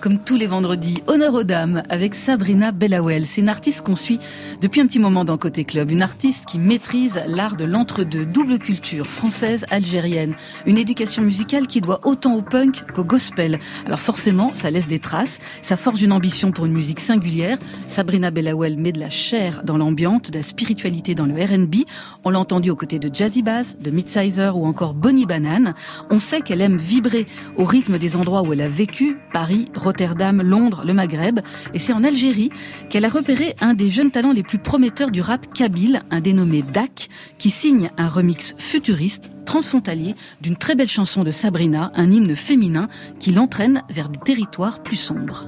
Comme 0.02 0.20
tous 0.20 0.36
les 0.36 0.46
vendredis, 0.46 1.02
honneur 1.08 1.34
aux 1.34 1.44
dames 1.44 1.82
avec 1.90 2.14
Sabrina 2.14 2.72
Bellawel. 2.72 3.26
C'est 3.26 3.42
une 3.42 3.50
artiste 3.50 3.82
qu'on 3.82 3.96
suit 3.96 4.20
depuis 4.62 4.82
un 4.82 4.86
petit 4.86 5.00
moment 5.00 5.26
dans 5.26 5.38
Côté 5.38 5.64
Club. 5.64 5.90
Une 5.90 6.04
artiste 6.04 6.46
qui 6.46 6.60
maîtrise 6.60 7.20
l'art 7.28 7.56
de 7.56 7.66
l'entre-deux, 7.66 8.26
double 8.26 8.60
culture 8.60 9.08
française, 9.08 9.66
algérienne. 9.72 10.36
Une 10.68 10.78
éducation 10.78 11.24
musicale 11.24 11.66
qui 11.66 11.82
doit 11.82 12.02
autant 12.04 12.36
au 12.36 12.44
punk 12.44 12.84
qu'au 12.94 13.04
gospel. 13.04 13.60
Alors 13.88 14.00
forcément, 14.00 14.52
ça 14.54 14.70
laisse 14.70 14.88
des 14.88 15.00
traces. 15.00 15.40
Ça 15.64 15.76
forge 15.76 16.04
une 16.04 16.12
ambition 16.12 16.52
pour 16.52 16.66
une 16.66 16.74
musique 16.74 17.00
singulière. 17.00 17.58
Sabrina 17.88 18.30
Bellawel 18.30 18.78
met 18.78 18.92
de 18.92 19.00
la 19.00 19.10
chair 19.10 19.64
dans 19.64 19.78
l'ambiance, 19.78 20.24
de 20.24 20.38
la 20.38 20.44
spiritualité 20.44 21.16
dans 21.16 21.26
le 21.26 21.34
R&B. 21.34 21.78
On 22.24 22.30
l'a 22.30 22.40
entendu 22.40 22.70
aux 22.70 22.76
côtés 22.76 23.00
de 23.00 23.14
Jazzy 23.14 23.42
Bass, 23.42 23.76
de 23.80 23.90
Midsizer 23.90 24.56
ou 24.56 24.68
encore 24.68 24.94
Bonnie 24.94 25.26
Banane. 25.26 25.74
On 26.12 26.20
sait 26.20 26.42
qu'elle 26.42 26.62
aime 26.62 26.78
vibrer 26.78 27.26
au 27.58 27.66
rythme 27.66 27.98
des 27.98 28.16
endroits 28.16 28.44
où 28.44 28.54
elle 28.54 28.62
a 28.62 28.68
vécu, 28.68 29.18
Paris, 29.34 29.66
Rotterdam, 29.86 30.42
Londres, 30.42 30.84
le 30.86 30.94
Maghreb. 30.94 31.40
Et 31.74 31.80
c'est 31.80 31.94
en 31.94 32.04
Algérie 32.04 32.50
qu'elle 32.90 33.06
a 33.06 33.10
repéré 33.10 33.56
un 33.62 33.74
des 33.74 33.90
jeunes 33.90 34.12
talents 34.12 34.34
les 34.34 34.44
plus 34.44 34.58
prometteurs 34.58 35.12
du 35.12 35.22
rap 35.22 35.54
kabyle, 35.54 36.02
un 36.12 36.20
dénommé 36.20 36.62
Dak, 36.62 37.10
qui 37.38 37.50
signe 37.50 37.92
un 37.98 38.10
remix 38.10 38.56
futuriste 38.58 39.30
transfrontalier 39.46 40.16
d'une 40.42 40.58
très 40.58 40.76
belle 40.76 40.90
chanson 40.90 41.24
de 41.24 41.32
Sabrina, 41.32 41.92
un 41.96 42.12
hymne 42.12 42.36
féminin 42.36 42.90
qui 43.20 43.32
l'entraîne 43.32 43.84
vers 43.90 44.10
des 44.10 44.20
territoires 44.20 44.82
plus 44.82 44.98
sombres. 44.98 45.46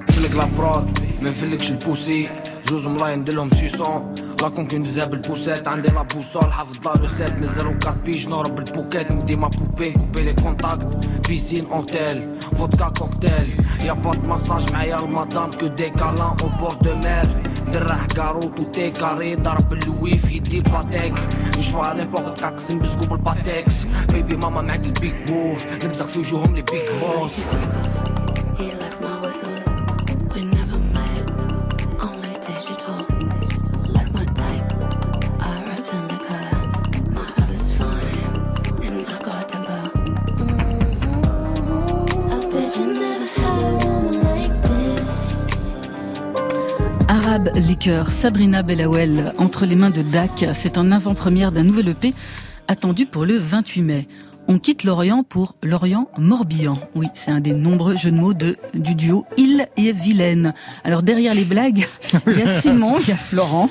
زوز 2.70 2.86
ملاين 2.86 3.18
نديرلهم 3.18 3.50
سيسون 3.50 4.14
لا 4.42 4.48
كون 4.48 4.64
ندزها 4.74 5.04
بالبوسات 5.06 5.68
عندي 5.68 5.92
لا 5.94 6.02
بوصول 6.02 6.52
حافظ 6.52 6.86
لا 6.86 6.92
روسات 6.92 7.32
من 7.32 7.48
زيرو 7.48 7.78
كات 7.78 7.94
بيش 8.04 8.28
نهرب 8.28 8.54
بالبوكات 8.54 9.12
ندي 9.12 9.36
ما 9.36 9.48
بوبين 9.48 9.92
كوبي 9.92 10.22
لي 10.22 10.32
كونتاكت 10.32 11.08
بيسين 11.28 11.66
اونتيل 11.66 12.38
فودكا 12.58 12.88
كوكتيل 12.88 13.56
يا 13.84 13.92
بات 13.92 14.18
مساج 14.18 14.72
معايا 14.72 14.96
المدام 14.96 15.50
كو 15.50 15.66
دي 15.66 15.84
كالان 15.90 16.20
او 16.20 16.48
بور 16.60 16.74
دو 16.74 16.94
مير 16.94 17.42
درح 17.72 18.06
كاروت 18.06 18.60
و 18.60 18.64
تي 18.64 18.90
كاري 18.90 19.34
ضرب 19.34 19.72
اللوي 19.72 20.12
في 20.18 20.36
يدي 20.36 20.60
باتيك 20.60 21.14
نشوف 21.58 21.76
على 21.76 21.98
ليبوك 21.98 22.36
تكاكسن 22.38 22.78
بسكو 22.78 23.04
بالباتيكس 23.06 23.74
بيبي 24.12 24.36
ماما 24.36 24.60
معاك 24.62 24.84
البيك 24.84 25.30
موف 25.30 25.66
نمسك 25.86 26.08
في 26.08 26.20
وجوههم 26.20 26.54
لي 26.54 26.62
بيك 26.62 26.84
بوس 27.00 27.32
He 28.58 28.68
likes 28.80 29.00
my 29.00 29.12
whistles. 29.22 29.55
Arabe 47.47 47.65
Liqueur, 47.65 48.09
Sabrina 48.09 48.61
Bellawel, 48.61 49.33
entre 49.37 49.65
les 49.65 49.75
mains 49.75 49.89
de 49.89 50.01
Dak, 50.01 50.45
c'est 50.53 50.77
en 50.77 50.91
avant-première 50.91 51.51
d'un 51.51 51.63
nouvel 51.63 51.89
EP 51.89 52.13
attendu 52.67 53.05
pour 53.05 53.25
le 53.25 53.37
28 53.37 53.81
mai. 53.81 54.07
On 54.49 54.59
quitte 54.59 54.85
l'Orient 54.85 55.23
pour 55.23 55.55
l'Orient 55.61 56.09
Morbihan. 56.17 56.79
Oui, 56.95 57.07
c'est 57.13 57.31
un 57.31 57.41
des 57.41 57.51
nombreux 57.51 57.97
jeux 57.97 58.11
de 58.11 58.17
mots 58.17 58.33
de, 58.33 58.55
du 58.73 58.95
duo 58.95 59.25
Île 59.35 59.67
et 59.75 59.91
Vilaine. 59.91 60.53
Alors 60.85 61.03
derrière 61.03 61.33
les 61.33 61.43
blagues, 61.43 61.85
il 62.27 62.39
y 62.39 62.41
a 62.41 62.61
Simon, 62.61 62.97
il 63.01 63.09
y 63.09 63.11
a 63.11 63.17
Florent, 63.17 63.69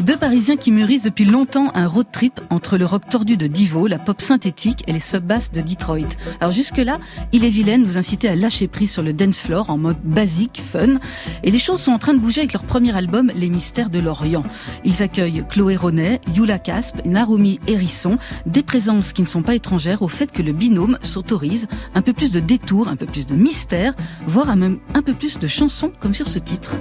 deux 0.00 0.18
Parisiens 0.18 0.56
qui 0.56 0.70
mûrissent 0.70 1.04
depuis 1.04 1.24
longtemps 1.24 1.70
un 1.74 1.86
road 1.86 2.08
trip 2.12 2.40
entre 2.50 2.76
le 2.76 2.84
rock 2.84 3.08
tordu 3.08 3.38
de 3.38 3.46
Divo, 3.46 3.86
la 3.86 3.98
pop 3.98 4.20
synthétique 4.20 4.84
et 4.86 4.92
les 4.92 5.00
sub-basses 5.00 5.50
de 5.50 5.62
Detroit. 5.62 6.14
Alors 6.40 6.52
jusque-là, 6.52 6.98
Île 7.32 7.44
et 7.44 7.50
Vilaine 7.50 7.82
nous 7.82 7.96
incitait 7.96 8.28
à 8.28 8.36
lâcher 8.36 8.68
prise 8.68 8.92
sur 8.92 9.02
le 9.02 9.14
dance 9.14 9.38
floor 9.38 9.70
en 9.70 9.78
mode 9.78 10.00
basique, 10.04 10.60
fun. 10.62 10.98
Et 11.42 11.50
les 11.50 11.58
choses 11.58 11.80
sont 11.80 11.92
en 11.92 11.98
train 11.98 12.12
de 12.12 12.20
bouger 12.20 12.42
avec 12.42 12.52
leur 12.52 12.64
premier 12.64 12.94
album, 12.94 13.32
Les 13.34 13.48
Mystères 13.48 13.88
de 13.88 13.98
l'Orient. 13.98 14.44
Ils 14.84 15.02
accueillent 15.02 15.44
Chloé 15.48 15.76
Ronet, 15.76 16.20
Yula 16.34 16.58
Casp, 16.58 16.96
Narumi 17.06 17.60
Hérisson, 17.66 18.18
des 18.44 18.62
présences 18.62 19.14
qui 19.14 19.22
ne 19.22 19.26
sont 19.26 19.42
pas 19.42 19.54
étrangères 19.54 20.02
au 20.02 20.08
fait 20.18 20.32
que 20.32 20.42
le 20.42 20.52
binôme 20.52 20.98
s'autorise 21.00 21.68
un 21.94 22.02
peu 22.02 22.12
plus 22.12 22.32
de 22.32 22.40
détours, 22.40 22.88
un 22.88 22.96
peu 22.96 23.06
plus 23.06 23.24
de 23.24 23.36
mystère, 23.36 23.94
voire 24.26 24.56
même 24.56 24.80
un 24.94 25.02
peu 25.02 25.14
plus 25.14 25.38
de 25.38 25.46
chansons 25.46 25.92
comme 26.00 26.12
sur 26.12 26.26
ce 26.26 26.40
titre. 26.40 26.74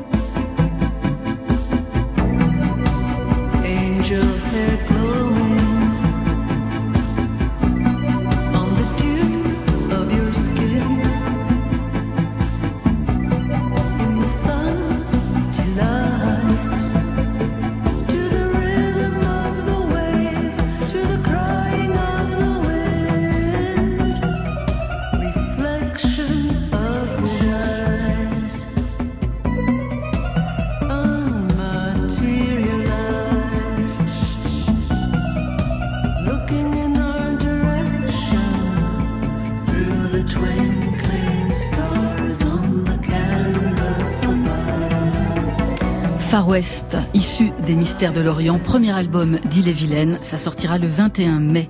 Des 47.67 47.75
Mystères 47.75 48.13
de 48.13 48.21
l'Orient, 48.21 48.60
premier 48.60 48.93
album 48.93 49.39
d'Ille-et-Vilaine, 49.43 50.19
ça 50.23 50.38
sortira 50.38 50.77
le 50.77 50.88
21 50.88 51.41
mai. 51.41 51.67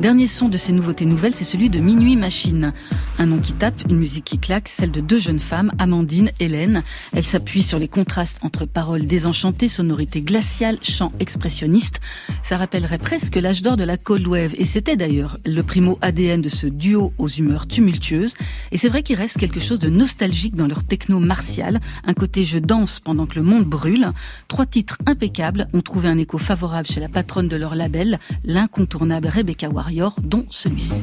Dernier 0.00 0.26
son 0.26 0.48
de 0.48 0.58
ces 0.58 0.72
nouveautés 0.72 1.06
nouvelles, 1.06 1.34
c'est 1.36 1.44
celui 1.44 1.70
de 1.70 1.78
Minuit 1.78 2.16
Machine. 2.16 2.72
Un 3.18 3.26
nom 3.26 3.38
qui 3.38 3.54
tape, 3.54 3.82
une 3.88 3.98
musique 3.98 4.24
qui 4.24 4.38
claque, 4.38 4.68
celle 4.68 4.90
de 4.90 5.00
deux 5.00 5.18
jeunes 5.18 5.40
femmes, 5.40 5.72
Amandine, 5.78 6.30
Hélène. 6.38 6.82
Elle 7.14 7.24
s'appuie 7.24 7.62
sur 7.62 7.78
les 7.78 7.88
contrastes 7.88 8.38
entre 8.42 8.66
paroles 8.66 9.06
désenchantées, 9.06 9.68
sonorités 9.70 10.20
glaciales, 10.20 10.78
chants 10.82 11.12
expressionnistes. 11.18 12.00
Ça 12.42 12.58
rappellerait 12.58 12.98
presque 12.98 13.36
l'âge 13.36 13.62
d'or 13.62 13.78
de 13.78 13.84
la 13.84 13.96
Cold 13.96 14.26
Wave. 14.26 14.54
Et 14.58 14.66
c'était 14.66 14.96
d'ailleurs 14.96 15.38
le 15.46 15.62
primo 15.62 15.98
ADN 16.02 16.42
de 16.42 16.50
ce 16.50 16.66
duo 16.66 17.14
aux 17.16 17.28
humeurs 17.28 17.66
tumultueuses. 17.66 18.34
Et 18.70 18.76
c'est 18.76 18.88
vrai 18.88 19.02
qu'il 19.02 19.16
reste 19.16 19.38
quelque 19.38 19.60
chose 19.60 19.78
de 19.78 19.88
nostalgique 19.88 20.54
dans 20.54 20.66
leur 20.66 20.84
techno 20.84 21.18
martial. 21.18 21.80
Un 22.04 22.14
côté 22.14 22.44
je 22.44 22.58
danse 22.58 23.00
pendant 23.00 23.24
que 23.24 23.36
le 23.36 23.42
monde 23.42 23.64
brûle. 23.64 24.12
Trois 24.48 24.66
titres 24.66 24.98
impeccables 25.06 25.68
ont 25.72 25.80
trouvé 25.80 26.08
un 26.08 26.18
écho 26.18 26.36
favorable 26.36 26.86
chez 26.86 27.00
la 27.00 27.08
patronne 27.08 27.48
de 27.48 27.56
leur 27.56 27.76
label, 27.76 28.18
l'incontournable 28.44 29.28
Rebecca 29.28 29.70
Warrior, 29.70 30.16
dont 30.22 30.44
celui-ci. 30.50 31.00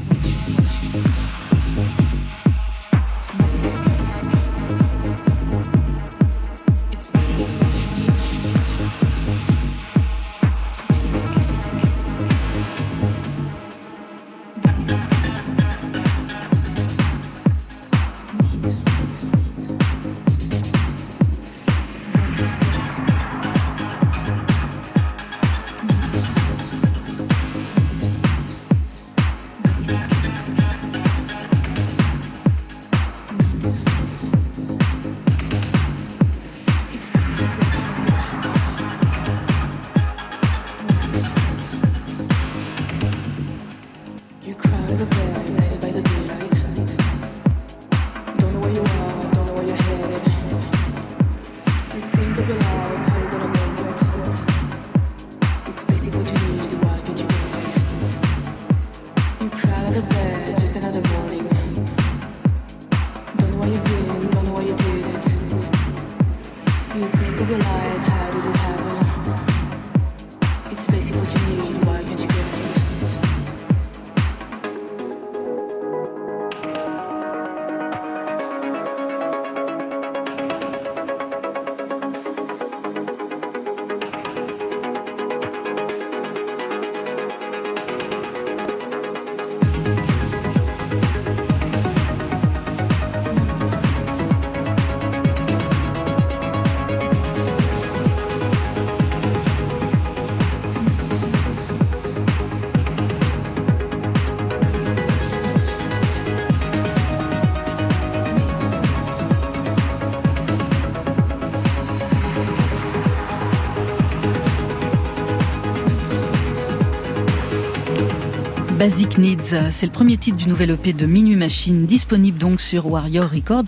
Basic 118.84 119.16
Needs, 119.16 119.70
c'est 119.70 119.86
le 119.86 119.92
premier 119.92 120.18
titre 120.18 120.36
du 120.36 120.46
nouvel 120.46 120.68
EP 120.72 120.92
de 120.92 121.06
Minuit 121.06 121.36
Machine, 121.36 121.86
disponible 121.86 122.36
donc 122.36 122.60
sur 122.60 122.84
Warrior 122.86 123.30
Records. 123.30 123.64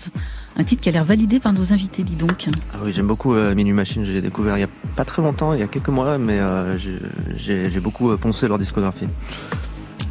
Un 0.57 0.63
titre 0.63 0.83
qui 0.83 0.89
a 0.89 0.91
l'air 0.91 1.05
validé 1.05 1.39
par 1.39 1.53
nos 1.53 1.73
invités, 1.73 2.03
dis 2.03 2.13
donc. 2.13 2.45
Ah 2.71 2.77
oui, 2.85 2.91
j'aime 2.93 3.07
beaucoup 3.07 3.33
euh, 3.33 3.55
Minuit 3.55 3.73
Machine. 3.73 4.05
J'ai 4.05 4.21
découvert 4.21 4.57
il 4.57 4.59
y 4.59 4.63
a 4.63 4.69
pas 4.95 5.05
très 5.05 5.23
longtemps, 5.23 5.55
il 5.55 5.59
y 5.59 5.63
a 5.63 5.67
quelques 5.67 5.87
mois, 5.87 6.19
mais 6.19 6.37
euh, 6.37 6.77
j'ai- 6.77 7.79
beaucoup 7.79 8.11
euh, 8.11 8.17
poncé 8.17 8.47
leur 8.47 8.59
discographie. 8.59 9.07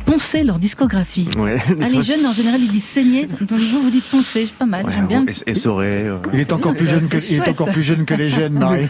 Poncer 0.06 0.42
leur 0.42 0.58
discographie. 0.58 1.28
Ouais. 1.38 1.58
Ah, 1.80 1.88
les 1.88 2.02
jeunes, 2.02 2.26
en 2.26 2.32
général, 2.32 2.60
ils 2.60 2.68
disent 2.72 2.82
saigner. 2.82 3.26
Donc 3.42 3.60
vous, 3.60 3.82
vous 3.82 3.90
dites 3.90 4.10
poncer. 4.10 4.46
C'est 4.46 4.54
pas 4.58 4.66
mal. 4.66 4.86
Ouais, 4.86 4.92
J'aime 4.92 5.06
bien. 5.06 5.24
Et, 5.46 5.50
et 5.52 5.54
Soré, 5.54 6.02
euh, 6.08 6.16
Il 6.32 6.40
est 6.40 6.52
encore 6.52 6.72
plus 6.74 6.84
c'est 6.86 6.90
jeune 6.90 7.08
que, 7.08 7.18
il 7.18 7.36
est 7.38 7.48
encore 7.48 7.68
plus 7.68 7.84
jeune 7.84 8.04
que 8.06 8.14
les 8.14 8.28
jeunes, 8.28 8.54
Marie. 8.58 8.88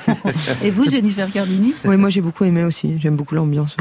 Et 0.65 0.71
vous, 0.71 0.89
Jennifer 0.89 1.31
Cardini 1.31 1.75
Oui, 1.85 1.99
moi 1.99 2.09
j'ai 2.09 2.23
beaucoup 2.23 2.45
aimé 2.45 2.65
aussi. 2.65 2.95
J'aime 3.01 3.17
beaucoup 3.17 3.35
l'ambiance. 3.35 3.77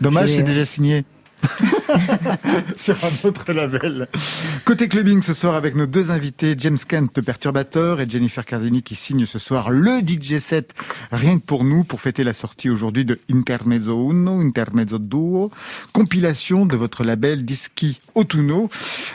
Dommage, 0.00 0.28
J'ai- 0.28 0.36
c'est 0.36 0.42
déjà 0.44 0.64
signé. 0.64 1.04
sur 2.76 2.96
un 3.04 3.28
autre 3.28 3.52
label. 3.52 4.08
Côté 4.64 4.88
clubbing 4.88 5.22
ce 5.22 5.34
soir 5.34 5.54
avec 5.54 5.74
nos 5.74 5.86
deux 5.86 6.10
invités, 6.10 6.54
James 6.58 6.78
Kent 6.86 7.16
de 7.16 7.20
Perturbateur 7.20 8.00
et 8.00 8.08
Jennifer 8.08 8.44
Cardini 8.44 8.82
qui 8.82 8.94
signe 8.96 9.26
ce 9.26 9.38
soir 9.38 9.70
le 9.70 10.00
DJ 10.00 10.38
set 10.38 10.74
rien 11.12 11.38
que 11.38 11.44
pour 11.44 11.64
nous 11.64 11.84
pour 11.84 12.00
fêter 12.00 12.24
la 12.24 12.32
sortie 12.32 12.70
aujourd'hui 12.70 13.04
de 13.04 13.18
Intermezzo 13.30 14.10
Uno, 14.10 14.40
Intermezzo 14.40 14.98
Duo, 14.98 15.50
compilation 15.92 16.66
de 16.66 16.76
votre 16.76 17.04
label 17.04 17.44
Dischi 17.44 18.00
Autuno. 18.14 18.68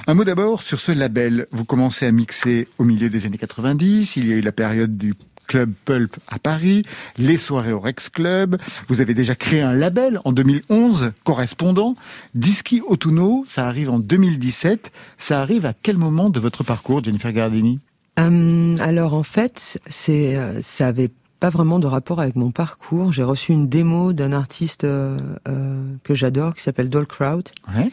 Un 0.08 0.14
mot 0.14 0.24
d'abord 0.24 0.62
sur 0.62 0.80
ce 0.80 0.92
label. 0.92 1.48
Vous 1.52 1.66
commencez 1.66 2.06
à 2.06 2.12
mixer 2.12 2.68
au 2.78 2.84
milieu 2.84 3.10
des 3.10 3.26
années 3.26 3.38
90, 3.38 4.16
il 4.16 4.28
y 4.28 4.34
a 4.34 4.36
eu 4.36 4.42
la 4.42 4.52
période 4.52 4.98
du 4.98 5.14
Club 5.48 5.72
Pulp 5.86 6.18
à 6.28 6.40
Paris, 6.40 6.84
les 7.18 7.38
soirées 7.38 7.74
au 7.74 7.80
Rex 7.80 8.10
Club. 8.10 8.58
Vous 8.88 9.02
avez 9.02 9.14
déjà 9.14 9.36
créé 9.36 9.62
un 9.62 9.74
label 9.74 10.20
en 10.26 10.32
2011, 10.32 11.12
correspondant. 11.24 11.96
Dischi 12.34 12.82
Autuno, 12.82 13.46
ça 13.48 13.68
arrive 13.68 13.90
en 13.90 14.00
2017. 14.00 14.92
Ça 15.18 15.42
arrive 15.42 15.66
à 15.66 15.74
quel 15.74 15.98
moment 15.98 16.30
de 16.30 16.40
votre 16.40 16.64
parcours, 16.64 17.04
Jennifer 17.04 17.32
Gardini 17.32 17.80
Euh, 18.20 18.78
alors 18.80 19.14
en 19.14 19.24
fait, 19.24 19.80
c'est 19.88 20.36
euh, 20.38 20.62
ça 20.62 20.88
avait 20.88 21.12
pas 21.40 21.50
vraiment 21.50 21.80
de 21.80 21.88
rapport 21.88 22.20
avec 22.20 22.36
mon 22.36 22.52
parcours. 22.52 23.12
J'ai 23.12 23.24
reçu 23.24 23.52
une 23.52 23.68
démo 23.68 24.14
d'un 24.14 24.32
artiste 24.32 24.84
euh, 24.84 25.18
euh, 25.48 25.84
que 26.04 26.16
j'adore 26.16 26.56
qui 26.56 26.64
s'appelle 26.64 26.90
Doll 26.90 27.06
Kraut. 27.06 27.44
Ouais. 27.76 27.92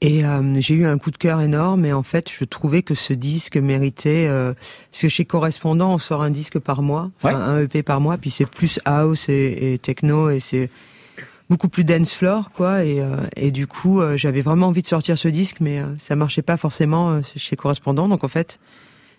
Et 0.00 0.24
euh, 0.24 0.60
j'ai 0.60 0.74
eu 0.74 0.86
un 0.86 0.98
coup 0.98 1.10
de 1.10 1.16
cœur 1.16 1.40
énorme 1.40 1.86
et 1.86 1.92
en 1.92 2.02
fait 2.02 2.30
je 2.30 2.44
trouvais 2.44 2.82
que 2.82 2.94
ce 2.94 3.12
disque 3.12 3.56
méritait 3.56 4.26
euh, 4.28 4.52
parce 4.90 5.02
que 5.02 5.08
chez 5.08 5.24
Correspondant 5.24 5.94
on 5.94 5.98
sort 5.98 6.22
un 6.22 6.30
disque 6.30 6.58
par 6.58 6.82
mois, 6.82 7.10
enfin, 7.22 7.36
un 7.36 7.60
EP 7.60 7.82
par 7.82 8.00
mois, 8.00 8.18
puis 8.18 8.30
c'est 8.30 8.44
plus 8.44 8.80
house 8.84 9.28
et, 9.28 9.72
et 9.74 9.78
techno 9.78 10.28
et 10.28 10.40
c'est 10.40 10.68
beaucoup 11.48 11.68
plus 11.68 11.84
dance 11.84 12.12
floor 12.12 12.50
quoi 12.52 12.84
et, 12.84 13.00
euh, 13.00 13.16
et 13.36 13.50
du 13.50 13.66
coup 13.66 14.00
euh, 14.00 14.16
j'avais 14.16 14.40
vraiment 14.40 14.66
envie 14.66 14.82
de 14.82 14.86
sortir 14.86 15.16
ce 15.16 15.28
disque 15.28 15.58
mais 15.60 15.78
euh, 15.78 15.86
ça 15.98 16.16
marchait 16.16 16.42
pas 16.42 16.56
forcément 16.56 17.10
euh, 17.12 17.20
chez 17.36 17.56
Correspondant 17.56 18.08
donc 18.08 18.24
en 18.24 18.28
fait 18.28 18.58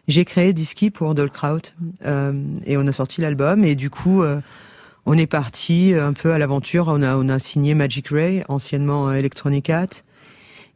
j'ai 0.08 0.26
créé 0.26 0.54
Disky 0.54 0.92
pour 0.92 1.16
Dolkraut 1.16 1.72
euh, 2.06 2.34
et 2.66 2.78
on 2.78 2.86
a 2.86 2.92
sorti 2.92 3.22
l'album 3.22 3.64
et 3.64 3.76
du 3.76 3.90
coup 3.90 4.22
euh, 4.22 4.40
on 5.08 5.18
est 5.18 5.28
parti 5.28 5.94
un 5.94 6.14
peu 6.14 6.32
à 6.34 6.40
l'aventure. 6.40 6.88
On 6.88 7.04
a, 7.04 7.16
on 7.16 7.30
a 7.30 7.38
signé 7.38 7.76
Magic 7.76 8.08
Ray, 8.10 8.44
anciennement 8.48 9.12
Electronic 9.14 9.70
Hat. 9.70 9.86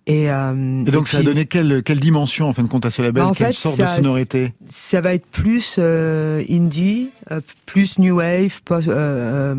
Et, 0.09 0.31
euh, 0.31 0.83
Et 0.87 0.91
donc, 0.91 1.07
et 1.07 1.11
ça 1.11 1.17
a 1.19 1.23
donne 1.23 1.45
quelle, 1.45 1.83
quelle 1.83 1.99
dimension, 1.99 2.49
en 2.49 2.53
fin 2.53 2.63
de 2.63 2.67
compte, 2.67 2.83
à 2.83 2.89
ce 2.89 3.03
label? 3.03 3.21
Bah, 3.21 3.29
en 3.29 3.33
Quelle 3.33 3.47
fait, 3.47 3.53
sorte 3.53 3.75
ça- 3.75 3.95
de 3.97 4.01
sonorité? 4.03 4.53
ça 4.67 5.01
va 5.01 5.13
être 5.13 5.27
plus 5.27 5.75
euh, 5.77 6.43
indie, 6.49 7.11
euh, 7.31 7.41
plus 7.67 7.99
new 7.99 8.15
wave, 8.17 8.59
post- 8.65 8.87
euh, 8.87 9.53
euh, 9.53 9.55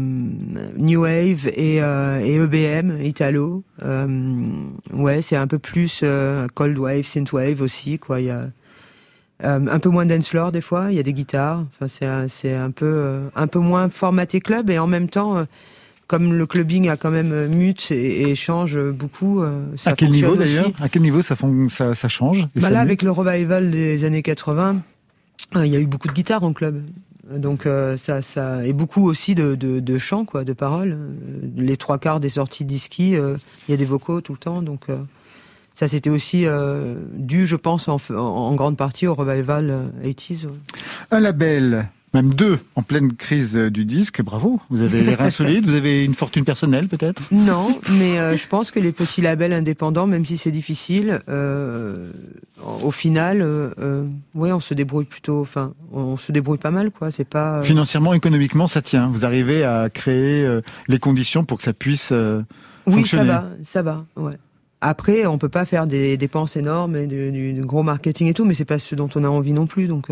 new 0.76 1.02
wave 1.02 1.46
et, 1.54 1.80
euh, 1.80 2.18
et 2.20 2.34
EBM, 2.34 3.00
italo. 3.00 3.62
Ouais, 4.92 5.22
c'est 5.22 5.36
un 5.36 5.46
peu 5.46 5.60
plus 5.60 6.02
cold 6.54 6.78
wave, 6.78 7.04
synth 7.04 7.30
wave 7.32 7.62
aussi, 7.62 8.00
quoi. 8.00 8.20
Il 8.20 8.26
y 8.26 8.30
a 8.30 8.46
un 9.42 9.78
peu 9.78 9.88
moins 9.88 10.04
dance 10.04 10.28
floor 10.28 10.50
des 10.50 10.60
fois. 10.60 10.86
Il 10.90 10.96
y 10.96 11.00
a 11.00 11.04
des 11.04 11.12
guitares. 11.12 11.64
Enfin, 11.80 12.26
c'est 12.28 12.54
un- 12.54 12.70
peu 12.72 13.20
un 13.36 13.46
peu 13.46 13.60
moins 13.60 13.88
formaté 13.88 14.40
club 14.40 14.68
et 14.68 14.80
en 14.80 14.88
même 14.88 15.08
temps. 15.08 15.46
Comme 16.10 16.34
le 16.34 16.44
clubbing 16.44 16.88
a 16.88 16.96
quand 16.96 17.12
même 17.12 17.30
euh, 17.32 17.46
mute 17.48 17.92
et, 17.92 18.22
et 18.22 18.34
change 18.34 18.76
beaucoup, 18.90 19.42
euh, 19.42 19.62
ça 19.76 19.90
À 19.90 19.94
quel 19.94 20.10
niveau, 20.10 20.34
d'ailleurs 20.34 20.72
À 20.80 20.88
quel 20.88 21.02
niveau 21.02 21.22
ça, 21.22 21.36
fon- 21.36 21.68
ça, 21.68 21.94
ça 21.94 22.08
change 22.08 22.48
Bah 22.56 22.62
ça 22.62 22.70
là, 22.70 22.80
avec 22.80 23.02
le 23.02 23.12
revival 23.12 23.70
des 23.70 24.04
années 24.04 24.22
80, 24.24 24.82
euh, 25.54 25.64
il 25.64 25.72
y 25.72 25.76
a 25.76 25.78
eu 25.78 25.86
beaucoup 25.86 26.08
de 26.08 26.12
guitares 26.12 26.42
en 26.42 26.52
club. 26.52 26.82
Donc 27.32 27.64
euh, 27.64 27.96
ça, 27.96 28.22
ça 28.22 28.66
et 28.66 28.72
beaucoup 28.72 29.08
aussi 29.08 29.36
de, 29.36 29.54
de, 29.54 29.78
de 29.78 29.98
chants, 29.98 30.24
quoi, 30.24 30.42
de 30.42 30.52
paroles. 30.52 30.98
Les 31.56 31.76
trois 31.76 31.98
quarts 31.98 32.18
des 32.18 32.28
sorties 32.30 32.64
d'Iski, 32.64 33.14
euh, 33.14 33.36
il 33.68 33.70
y 33.70 33.74
a 33.74 33.76
des 33.76 33.84
vocaux 33.84 34.20
tout 34.20 34.32
le 34.32 34.38
temps. 34.38 34.62
Donc 34.62 34.86
euh, 34.88 34.96
ça, 35.74 35.86
c'était 35.86 36.10
aussi 36.10 36.44
dû, 37.14 37.46
je 37.46 37.54
pense, 37.54 37.86
en, 37.86 38.54
grande 38.56 38.76
partie 38.76 39.06
au 39.06 39.14
revival 39.14 39.70
euh, 39.70 40.08
80s. 40.08 40.46
ouais. 40.46 40.52
Un 41.12 41.20
label, 41.20 41.88
même 42.12 42.34
deux, 42.34 42.58
en 42.74 42.82
pleine 42.82 43.12
crise 43.14 43.56
euh, 43.56 43.70
du 43.70 43.84
disque. 43.84 44.20
Bravo, 44.22 44.60
vous 44.68 44.82
avez 44.82 45.02
les 45.04 45.14
reins 45.14 45.30
solides, 45.40 45.66
vous 45.66 45.74
avez 45.74 46.04
une 46.04 46.14
fortune 46.14 46.44
personnelle 46.44 46.88
peut-être? 46.88 47.22
Non, 47.30 47.78
mais 47.98 48.18
euh, 48.18 48.36
je 48.36 48.46
pense 48.48 48.70
que 48.72 48.80
les 48.80 48.90
petits 48.92 49.20
labels 49.20 49.52
indépendants, 49.52 50.06
même 50.08 50.24
si 50.26 50.36
c'est 50.36 50.50
difficile, 50.50 51.20
euh, 51.28 52.10
au 52.82 52.90
final, 52.90 53.42
euh, 53.42 54.04
ouais, 54.34 54.50
on 54.52 54.60
se 54.60 54.74
débrouille 54.74 55.04
plutôt. 55.04 55.40
Enfin, 55.40 55.72
on 55.92 56.16
se 56.16 56.32
débrouille 56.32 56.58
pas 56.58 56.70
mal, 56.72 56.90
quoi. 56.90 57.10
C'est 57.10 57.24
pas. 57.28 57.62
Financièrement, 57.62 58.12
économiquement, 58.12 58.66
ça 58.66 58.82
tient. 58.82 59.08
Vous 59.08 59.24
arrivez 59.24 59.62
à 59.64 59.88
créer 59.88 60.60
les 60.88 60.98
conditions 60.98 61.44
pour 61.44 61.58
que 61.58 61.64
ça 61.64 61.72
puisse 61.72 62.10
Oui, 62.86 62.94
fonctionner. 62.94 63.28
ça 63.28 63.32
va, 63.34 63.48
ça 63.62 63.82
va, 63.82 64.04
ouais. 64.16 64.34
Après, 64.82 65.26
on 65.26 65.36
peut 65.38 65.50
pas 65.50 65.66
faire 65.66 65.86
des 65.86 66.16
dépenses 66.16 66.56
énormes 66.56 66.96
et 66.96 67.06
du, 67.06 67.30
du- 67.30 67.52
du 67.52 67.60
gros 67.62 67.82
marketing 67.82 68.28
et 68.28 68.34
tout, 68.34 68.46
mais 68.46 68.54
c'est 68.54 68.64
pas 68.64 68.78
ce 68.78 68.94
dont 68.94 69.10
on 69.14 69.24
a 69.24 69.28
envie 69.28 69.52
non 69.52 69.66
plus, 69.66 69.86
donc. 69.86 70.08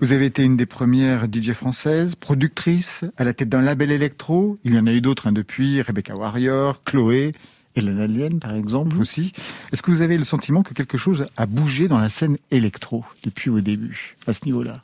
Vous 0.00 0.12
avez 0.12 0.26
été 0.26 0.42
une 0.42 0.56
des 0.56 0.66
premières 0.66 1.26
DJ 1.30 1.52
françaises, 1.52 2.14
productrice, 2.14 3.04
à 3.18 3.24
la 3.24 3.34
tête 3.34 3.50
d'un 3.50 3.60
label 3.60 3.90
électro. 3.90 4.58
Il 4.64 4.74
y 4.74 4.78
en 4.78 4.86
a 4.86 4.92
eu 4.92 5.00
d'autres 5.02 5.26
hein, 5.26 5.32
depuis, 5.32 5.82
Rebecca 5.82 6.14
Warrior, 6.14 6.82
Chloé, 6.84 7.32
Hélène 7.76 8.00
Alien 8.00 8.40
par 8.40 8.54
exemple 8.54 8.94
Mhm. 8.94 9.00
aussi. 9.02 9.32
Est-ce 9.72 9.82
que 9.82 9.90
vous 9.90 10.00
avez 10.00 10.16
le 10.16 10.24
sentiment 10.24 10.62
que 10.62 10.72
quelque 10.72 10.96
chose 10.96 11.26
a 11.36 11.44
bougé 11.46 11.86
dans 11.86 11.98
la 11.98 12.08
scène 12.08 12.36
électro 12.50 13.04
depuis 13.24 13.50
au 13.50 13.60
début, 13.60 14.16
à 14.26 14.32
ce 14.32 14.40
niveau-là? 14.46 14.74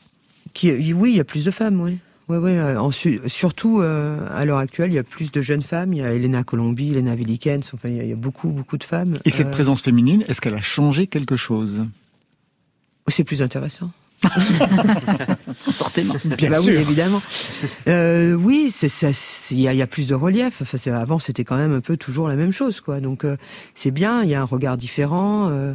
Oui, 0.62 1.10
il 1.10 1.16
y 1.16 1.20
a 1.20 1.24
plus 1.24 1.44
de 1.44 1.50
femmes, 1.50 1.80
oui. 1.80 1.98
Ouais, 2.28 2.38
ouais, 2.38 2.58
euh, 2.58 2.80
en 2.80 2.90
su- 2.90 3.20
surtout 3.26 3.80
euh, 3.80 4.18
à 4.36 4.44
l'heure 4.44 4.58
actuelle, 4.58 4.90
il 4.90 4.94
y 4.94 4.98
a 4.98 5.02
plus 5.04 5.30
de 5.30 5.40
jeunes 5.40 5.62
femmes. 5.62 5.92
Il 5.92 5.98
y 5.98 6.02
a 6.02 6.12
Elena 6.12 6.42
Colombi, 6.44 6.90
Elena 6.90 7.14
Villikens, 7.14 7.70
enfin, 7.72 7.88
il 7.88 7.96
y, 7.96 8.00
a, 8.00 8.02
il 8.02 8.08
y 8.08 8.12
a 8.12 8.16
beaucoup, 8.16 8.48
beaucoup 8.48 8.76
de 8.76 8.82
femmes. 8.84 9.18
Et 9.24 9.30
cette 9.30 9.46
Euh, 9.48 9.50
présence 9.52 9.80
féminine, 9.82 10.24
est-ce 10.28 10.40
qu'elle 10.40 10.54
a 10.54 10.60
changé 10.60 11.06
quelque 11.06 11.36
chose? 11.36 11.80
C'est 13.08 13.22
plus 13.24 13.42
intéressant. 13.42 13.90
Forcément. 15.72 16.14
Bien 16.24 16.50
bah 16.50 16.56
sûr. 16.60 16.72
oui, 16.74 16.80
évidemment. 16.80 17.22
Euh, 17.88 18.34
oui, 18.34 18.70
c'est 18.70 18.88
ça. 18.88 19.12
c'est- 19.12 19.54
Il 19.54 19.60
y, 19.60 19.68
a- 19.68 19.72
il 19.72 19.78
y 19.78 19.82
a 19.82 19.86
plus 19.86 20.06
de 20.06 20.14
relief. 20.14 20.62
Enfin, 20.62 20.78
avant, 20.92 21.18
c'était 21.18 21.44
quand 21.44 21.56
même 21.56 21.72
un 21.74 21.80
peu 21.80 21.96
toujours 21.96 22.28
la 22.28 22.36
même 22.36 22.52
chose, 22.52 22.80
quoi. 22.80 23.00
Donc, 23.00 23.24
euh, 23.24 23.36
c'est 23.74 23.90
bien. 23.90 24.22
Il 24.22 24.28
y 24.30 24.34
a 24.34 24.40
un 24.40 24.44
regard 24.44 24.76
différent. 24.78 25.48
euh, 25.50 25.74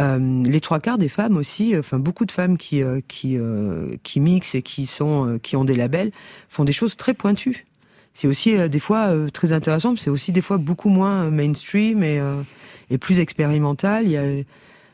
euh, 0.00 0.42
les 0.44 0.60
trois 0.60 0.78
quarts 0.78 0.96
des 0.98 1.08
femmes 1.08 1.36
aussi, 1.36 1.74
euh, 1.74 1.80
enfin 1.80 1.98
beaucoup 1.98 2.24
de 2.24 2.30
femmes 2.30 2.56
qui 2.56 2.84
euh, 2.84 3.00
qui 3.08 3.36
euh, 3.36 3.86
qui 4.04 4.20
mixent 4.20 4.54
et 4.54 4.62
qui 4.62 4.86
sont 4.86 5.26
euh, 5.26 5.38
qui 5.38 5.56
ont 5.56 5.64
des 5.64 5.74
labels 5.74 6.12
font 6.48 6.62
des 6.62 6.72
choses 6.72 6.96
très 6.96 7.14
pointues. 7.14 7.66
C'est 8.14 8.28
aussi 8.28 8.56
euh, 8.56 8.68
des 8.68 8.78
fois 8.78 9.08
euh, 9.08 9.28
très 9.28 9.52
intéressant, 9.52 9.90
mais 9.90 9.98
c'est 9.98 10.10
aussi 10.10 10.30
des 10.30 10.40
fois 10.40 10.56
beaucoup 10.56 10.88
moins 10.88 11.24
euh, 11.24 11.30
mainstream 11.32 12.04
et 12.04 12.20
euh, 12.20 12.40
et 12.90 12.98
plus 12.98 13.18
expérimental. 13.18 14.04
Il 14.04 14.12
y 14.12 14.16
a 14.16 14.22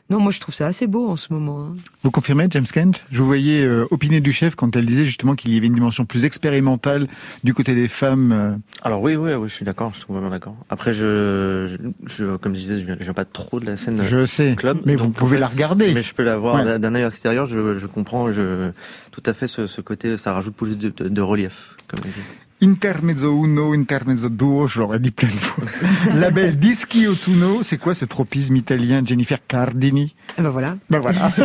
non, 0.09 0.19
moi 0.19 0.31
je 0.31 0.39
trouve 0.39 0.53
ça 0.53 0.67
assez 0.67 0.85
beau 0.85 1.07
en 1.09 1.15
ce 1.15 1.33
moment. 1.33 1.65
hein. 1.71 1.75
Vous 2.03 2.11
confirmez, 2.11 2.45
James 2.51 2.65
Kent? 2.71 3.03
Je 3.11 3.17
vous 3.19 3.25
voyais 3.25 3.63
euh, 3.65 3.85
opiner 3.89 4.19
du 4.21 4.31
chef 4.31 4.53
quand 4.53 4.75
elle 4.75 4.85
disait 4.85 5.05
justement 5.05 5.33
qu'il 5.33 5.51
y 5.53 5.57
avait 5.57 5.65
une 5.65 5.73
dimension 5.73 6.05
plus 6.05 6.25
expérimentale 6.25 7.07
du 7.43 7.53
côté 7.55 7.73
des 7.73 7.87
femmes. 7.87 8.31
euh, 8.31 8.55
Alors 8.83 9.01
oui, 9.01 9.15
oui, 9.15 9.33
oui, 9.33 9.49
je 9.49 9.53
suis 9.55 9.65
d'accord, 9.65 9.89
je 9.93 9.97
suis 9.97 10.05
complètement 10.05 10.29
d'accord. 10.29 10.55
Après, 10.69 10.93
je, 10.93 11.67
je, 11.67 12.07
je- 12.07 12.35
comme 12.37 12.53
je 12.53 12.59
disais, 12.59 12.79
je 12.79 12.85
viens, 12.85 12.97
je 12.99 13.03
viens 13.03 13.13
pas 13.13 13.25
trop 13.25 13.59
de 13.59 13.65
la 13.65 13.77
scène 13.77 14.03
Je 14.03 14.25
sais, 14.25 14.55
club, 14.55 14.79
mais 14.85 14.95
vous 14.95 15.09
pouvez 15.09 15.31
en 15.31 15.33
fait, 15.35 15.39
la 15.41 15.47
regarder. 15.47 15.93
Mais 15.93 16.03
je 16.03 16.13
peux 16.13 16.23
la 16.23 16.37
voir 16.37 16.55
Ouais. 16.57 16.63
d'un- 16.65 16.77
d'un 16.79 16.93
œil 16.95 17.03
extérieur. 17.03 17.45
Je, 17.47 17.77
je 17.79 17.87
comprends, 17.87 18.31
je 18.31 18.69
tout 19.11 19.23
à 19.25 19.33
fait 19.33 19.47
ce, 19.47 19.65
ce 19.65 19.81
côté, 19.81 20.17
ça 20.17 20.33
rajoute 20.33 20.55
plus 20.55 20.77
de, 20.77 20.89
de- 20.95 21.09
de 21.09 21.21
relief, 21.21 21.75
comme 21.87 21.99
on 22.05 22.07
dit. 22.09 22.13
Intermezzo 22.59 23.35
uno, 23.35 23.73
intermezzo 23.73 24.29
duo, 24.29 24.65
je 24.65 24.79
l'aurais 24.79 24.99
dit 24.99 25.11
plein 25.11 25.27
de 25.27 25.33
fois. 25.33 25.65
Label 26.15 26.57
Dischi 26.57 27.05
Autunno, 27.05 27.63
c'est 27.63 27.77
quoi 27.77 27.93
ce 27.93 28.05
tropisme 28.05 28.55
italien 28.55 29.05
Jennifer 29.05 29.39
Cardini? 29.45 30.15
Eh 30.37 30.41
ben 30.41 30.49
voilà. 30.49 30.77
Ben 30.89 30.99
voilà. 30.99 31.31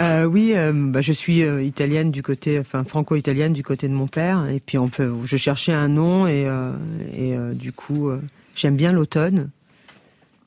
Euh, 0.00 0.24
oui, 0.24 0.52
euh, 0.54 0.72
bah, 0.74 1.02
je 1.02 1.12
suis 1.12 1.42
euh, 1.42 1.62
italienne 1.62 2.10
du 2.10 2.22
côté, 2.22 2.58
enfin 2.58 2.84
franco-italienne 2.84 3.52
du 3.52 3.62
côté 3.62 3.86
de 3.86 3.92
mon 3.92 4.08
père. 4.08 4.48
Et 4.48 4.60
puis 4.60 4.78
on 4.78 4.88
peut, 4.88 5.12
je 5.24 5.36
cherchais 5.36 5.72
un 5.72 5.88
nom 5.88 6.26
et, 6.26 6.46
euh, 6.46 6.72
et 7.14 7.36
du 7.54 7.72
coup 7.72 8.10
j'aime 8.56 8.76
bien 8.76 8.92
l'automne, 8.92 9.50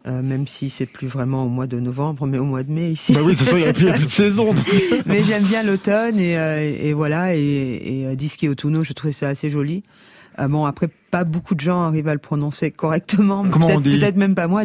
Euh, 0.08 0.22
même 0.22 0.48
si 0.48 0.70
c'est 0.70 0.86
plus 0.86 1.08
vraiment 1.08 1.44
au 1.44 1.50
mois 1.50 1.68
de 1.68 1.80
novembre, 1.82 2.26
mais 2.28 2.38
au 2.38 2.46
mois 2.46 2.64
de 2.64 2.72
mai 2.72 2.92
ici. 2.92 3.12
bah 3.12 3.20
oui, 3.24 3.34
de 3.34 3.40
toute 3.40 3.48
façon, 3.48 3.58
il 3.58 3.64
n'y 3.64 3.70
a 3.70 3.74
plus, 3.74 4.06
de 4.06 4.10
saison. 4.10 4.56
mais 5.06 5.22
j'aime 5.26 5.44
bien 5.44 5.64
l'automne 5.64 6.18
et, 6.18 6.38
euh, 6.38 6.78
et 6.80 6.94
voilà 6.94 7.36
et, 7.36 7.42
et 7.42 8.06
euh, 8.06 8.50
Autunno, 8.50 8.86
je 8.86 8.94
trouvais 8.94 9.12
ça 9.12 9.28
assez 9.28 9.50
joli. 9.50 9.84
Euh, 10.40 10.48
bon 10.48 10.66
après, 10.66 10.88
pas 11.12 11.24
beaucoup 11.24 11.56
de 11.56 11.60
gens 11.60 11.82
arrivent 11.84 12.08
à 12.08 12.14
le 12.14 12.20
prononcer 12.20 12.72
correctement. 12.72 13.44
peut-être, 13.44 14.16
même 14.16 14.36
pas 14.36 14.48
moi, 14.48 14.64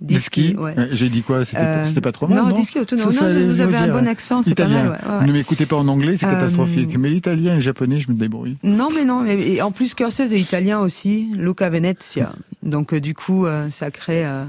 Dischi. 0.00 0.28
Dischi, 0.52 0.56
ouais. 0.56 0.74
Euh, 0.76 0.86
j'ai 0.92 1.08
dit 1.08 1.22
quoi? 1.22 1.44
C'était 1.46 1.58
Euh, 1.62 1.84
c'était 1.86 2.02
pas 2.02 2.12
trop 2.12 2.26
mal, 2.26 2.36
non, 2.38 2.48
non? 2.50 2.62
ça 2.62 3.24
allait 3.26 3.44
vous 3.46 3.60
avez 3.62 3.76
un 3.76 3.84
dire. 3.84 3.92
bon 3.94 4.06
accent, 4.06 4.42
c'est 4.42 4.54
pas 4.54 4.64
Italien. 4.64 4.84
mal. 4.84 4.92
Ouais, 4.92 5.08
ouais, 5.14 5.18
ouais. 5.20 5.26
Ne 5.26 5.32
m'écoutez 5.32 5.64
pas 5.64 5.76
en 5.76 5.88
anglais, 5.88 6.16
c'est 6.18 6.26
Euh, 6.26 6.32
catastrophique. 6.32 6.96
Mais 6.98 7.08
l'italien 7.08 7.52
et 7.52 7.54
le 7.56 7.60
japonais, 7.60 7.98
je 8.00 8.10
me 8.10 8.14
débrouille. 8.16 8.56
Non, 8.62 8.88
mais 8.94 9.04
non. 9.06 9.24
Et, 9.24 9.54
et 9.54 9.62
en 9.62 9.70
plus, 9.70 9.88
Scorsese 9.88 10.32
est 10.32 10.38
italien 10.40 10.80
aussi, 10.80 11.28
Luca 11.38 11.70
Venezia. 11.70 12.32
Donc, 12.62 12.92
euh, 12.92 13.00
du 13.00 13.14
coup, 13.14 13.46
euh, 13.46 13.70
ça 13.70 13.90
crée. 13.90 14.26
euh, 14.26 14.44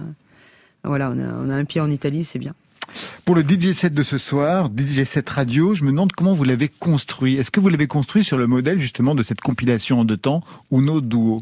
voilà, 0.83 1.11
on 1.11 1.19
a, 1.19 1.45
on 1.45 1.49
a 1.49 1.55
un 1.55 1.63
pied 1.65 1.79
en 1.79 1.89
Italie, 1.89 2.25
c'est 2.25 2.39
bien. 2.39 2.53
Pour 3.25 3.35
le 3.35 3.41
DJ 3.41 3.71
set 3.73 3.93
de 3.93 4.03
ce 4.03 4.17
soir, 4.17 4.69
DJ 4.75 5.03
set 5.05 5.29
radio, 5.29 5.73
je 5.75 5.83
me 5.85 5.91
demande 5.91 6.11
comment 6.13 6.33
vous 6.33 6.43
l'avez 6.45 6.67
construit. 6.69 7.35
Est-ce 7.35 7.51
que 7.51 7.59
vous 7.59 7.69
l'avez 7.69 7.87
construit 7.87 8.23
sur 8.23 8.37
le 8.37 8.47
modèle 8.47 8.79
justement 8.79 9.13
de 9.15 9.23
cette 9.23 9.41
compilation 9.41 9.99
en 10.01 10.05
deux 10.05 10.17
temps, 10.17 10.41
Uno 10.71 10.99
Duo? 11.01 11.37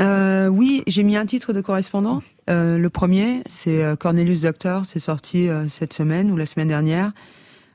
Euh, 0.00 0.48
oui, 0.48 0.82
j'ai 0.86 1.02
mis 1.02 1.16
un 1.16 1.26
titre 1.26 1.52
de 1.52 1.60
correspondant. 1.60 2.22
Euh, 2.50 2.78
le 2.78 2.90
premier, 2.90 3.42
c'est 3.48 3.82
euh, 3.82 3.96
Cornelius 3.96 4.42
Doctor. 4.42 4.84
C'est 4.86 4.98
sorti 4.98 5.48
euh, 5.48 5.68
cette 5.68 5.92
semaine 5.92 6.30
ou 6.30 6.36
la 6.36 6.46
semaine 6.46 6.68
dernière. 6.68 7.12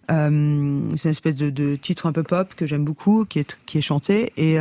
Euh, 0.09 0.81
c'est 0.95 1.09
une 1.09 1.11
espèce 1.11 1.35
de, 1.35 1.49
de 1.49 1.75
titre 1.75 2.05
un 2.05 2.13
peu 2.13 2.23
pop 2.23 2.53
que 2.55 2.65
j'aime 2.65 2.85
beaucoup, 2.85 3.25
qui 3.25 3.39
est, 3.39 3.57
qui 3.65 3.77
est 3.77 3.81
chanté. 3.81 4.31
Et, 4.37 4.57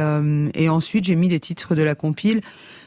et 0.55 0.69
ensuite, 0.69 1.05
j'ai 1.05 1.14
mis 1.14 1.29
des 1.29 1.38
titres 1.38 1.77
de 1.77 1.85
la 1.85 1.95
compile. 1.95 2.40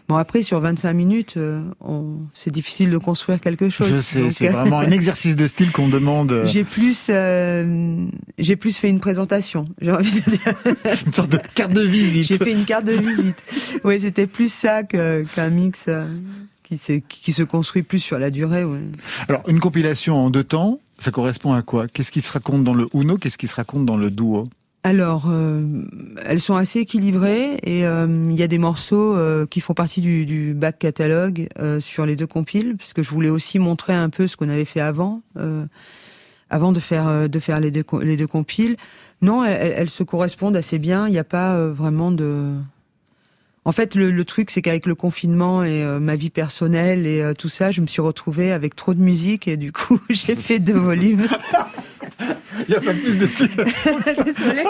Bon, 0.10 0.16
après, 0.16 0.42
sur 0.42 0.60
25 0.60 0.92
minutes, 0.92 1.38
on... 1.80 2.18
c'est 2.34 2.52
difficile 2.52 2.90
de 2.90 2.98
construire 2.98 3.40
quelque 3.40 3.70
chose. 3.70 3.88
Je 3.88 4.02
sais, 4.02 4.30
c'est 4.32 4.50
vraiment 4.50 4.80
un 4.80 4.92
exercice 4.92 5.38
de 5.38 5.48
style 5.48 5.72
qu'on 5.72 5.88
demande. 5.88 6.42
J'ai 6.48 6.66
plus, 6.66 7.08
euh, 7.10 8.08
j'ai 8.38 8.58
plus 8.58 8.76
fait 8.76 8.90
une 8.90 9.00
présentation. 9.00 9.64
J'ai 9.80 9.94
envie 9.94 10.20
de 10.20 10.30
dire. 10.32 10.54
Une 11.06 11.14
sorte 11.14 11.30
de 11.30 11.40
carte 11.56 11.72
de 11.72 11.84
visite. 11.84 12.24
J'ai 12.24 12.40
fait 12.40 12.52
une 12.52 12.66
carte 12.66 12.86
de 12.86 12.94
visite. 12.94 13.42
Oui, 13.86 14.02
c'était 14.02 14.28
plus 14.28 14.52
ça 14.52 14.84
qu'un 14.84 15.50
mix 15.50 15.88
qui, 16.78 17.34
se 17.34 17.44
construit 17.44 17.84
plus 17.84 18.00
sur 18.00 18.20
la 18.20 18.30
durée. 18.30 18.64
Ouais. 18.64 18.82
Alors, 19.28 19.44
une 19.48 19.60
compilation 19.60 20.16
en 20.18 20.30
deux 20.30 20.44
temps, 20.44 20.80
ça 21.00 21.12
correspond 21.12 21.54
à 21.54 21.62
quoi? 21.62 21.88
Qu'est-ce 21.88 22.12
qui 22.12 22.22
se 22.22 22.32
raconte 22.32 22.64
dans 22.64 22.74
le 22.74 22.88
Uno? 22.94 23.18
Qu'est-ce 23.18 23.38
qui 23.38 23.48
se 23.48 23.56
raconte 23.56 23.86
dans 23.86 23.98
le 23.98 24.12
Duo? 24.12 24.44
Alors, 24.84 25.26
euh, 25.30 25.66
elles 26.26 26.40
sont 26.40 26.56
assez 26.56 26.80
équilibrées 26.80 27.60
et 27.64 27.86
euh, 27.86 28.28
il 28.30 28.36
y 28.38 28.44
a 28.44 28.48
des 28.48 28.58
morceaux 28.58 29.14
euh, 29.16 29.46
qui 29.46 29.60
font 29.60 29.74
partie 29.74 30.00
du, 30.00 30.26
du 30.26 30.54
back 30.54 30.80
catalogue 30.80 31.50
sur 31.80 32.06
les 32.06 32.16
deux 32.16 32.28
compiles, 32.28 32.76
puisque 32.78 33.02
je 33.02 33.10
voulais 33.10 33.30
aussi 33.30 33.60
montrer 33.60 33.94
un 33.94 34.10
peu 34.10 34.28
ce 34.28 34.38
qu'on 34.38 34.50
avait 34.50 34.66
fait 34.66 34.80
avant, 34.80 35.22
avant 36.50 36.72
de 36.72 36.80
faire 36.80 37.30
de 37.30 37.40
faire 37.40 37.60
les 37.60 37.72
deux 37.72 37.84
les 38.02 38.16
deux 38.16 38.28
compiles. 38.28 38.78
Non, 39.22 39.44
elles, 39.44 39.90
se 39.90 40.04
correspondent 40.04 40.56
assez 40.56 40.80
bien. 40.80 41.08
Il 41.08 41.12
n'y 41.12 41.20
a 41.20 41.26
pas 41.26 41.62
vraiment 41.68 42.12
de 42.12 42.54
En 43.66 43.72
fait, 43.72 43.94
le, 43.96 44.10
le 44.12 44.26
truc, 44.26 44.50
c'est 44.52 44.62
qu'avec 44.62 44.86
le 44.86 44.96
confinement 44.96 45.64
et 45.64 45.84
euh, 45.84 46.00
ma 46.00 46.16
vie 46.16 46.30
personnelle 46.30 47.06
et 47.06 47.22
euh, 47.22 47.34
tout 47.34 47.50
ça, 47.50 47.72
je 47.72 47.82
me 47.82 47.88
suis 47.88 48.02
retrouvée 48.02 48.52
avec 48.52 48.76
trop 48.76 48.94
de 48.94 49.02
musique 49.02 49.48
et 49.48 49.58
du 49.58 49.72
coup, 49.72 50.00
j'ai 50.10 50.36
fait 50.36 50.60
deux 50.60 50.74
volumes. 50.74 51.28
Il 52.68 52.72
n'y 52.72 52.76
a 52.76 52.82
pas 52.82 52.94
plus 52.94 53.18
d'explications. 53.18 53.98
Désolée. 54.26 54.64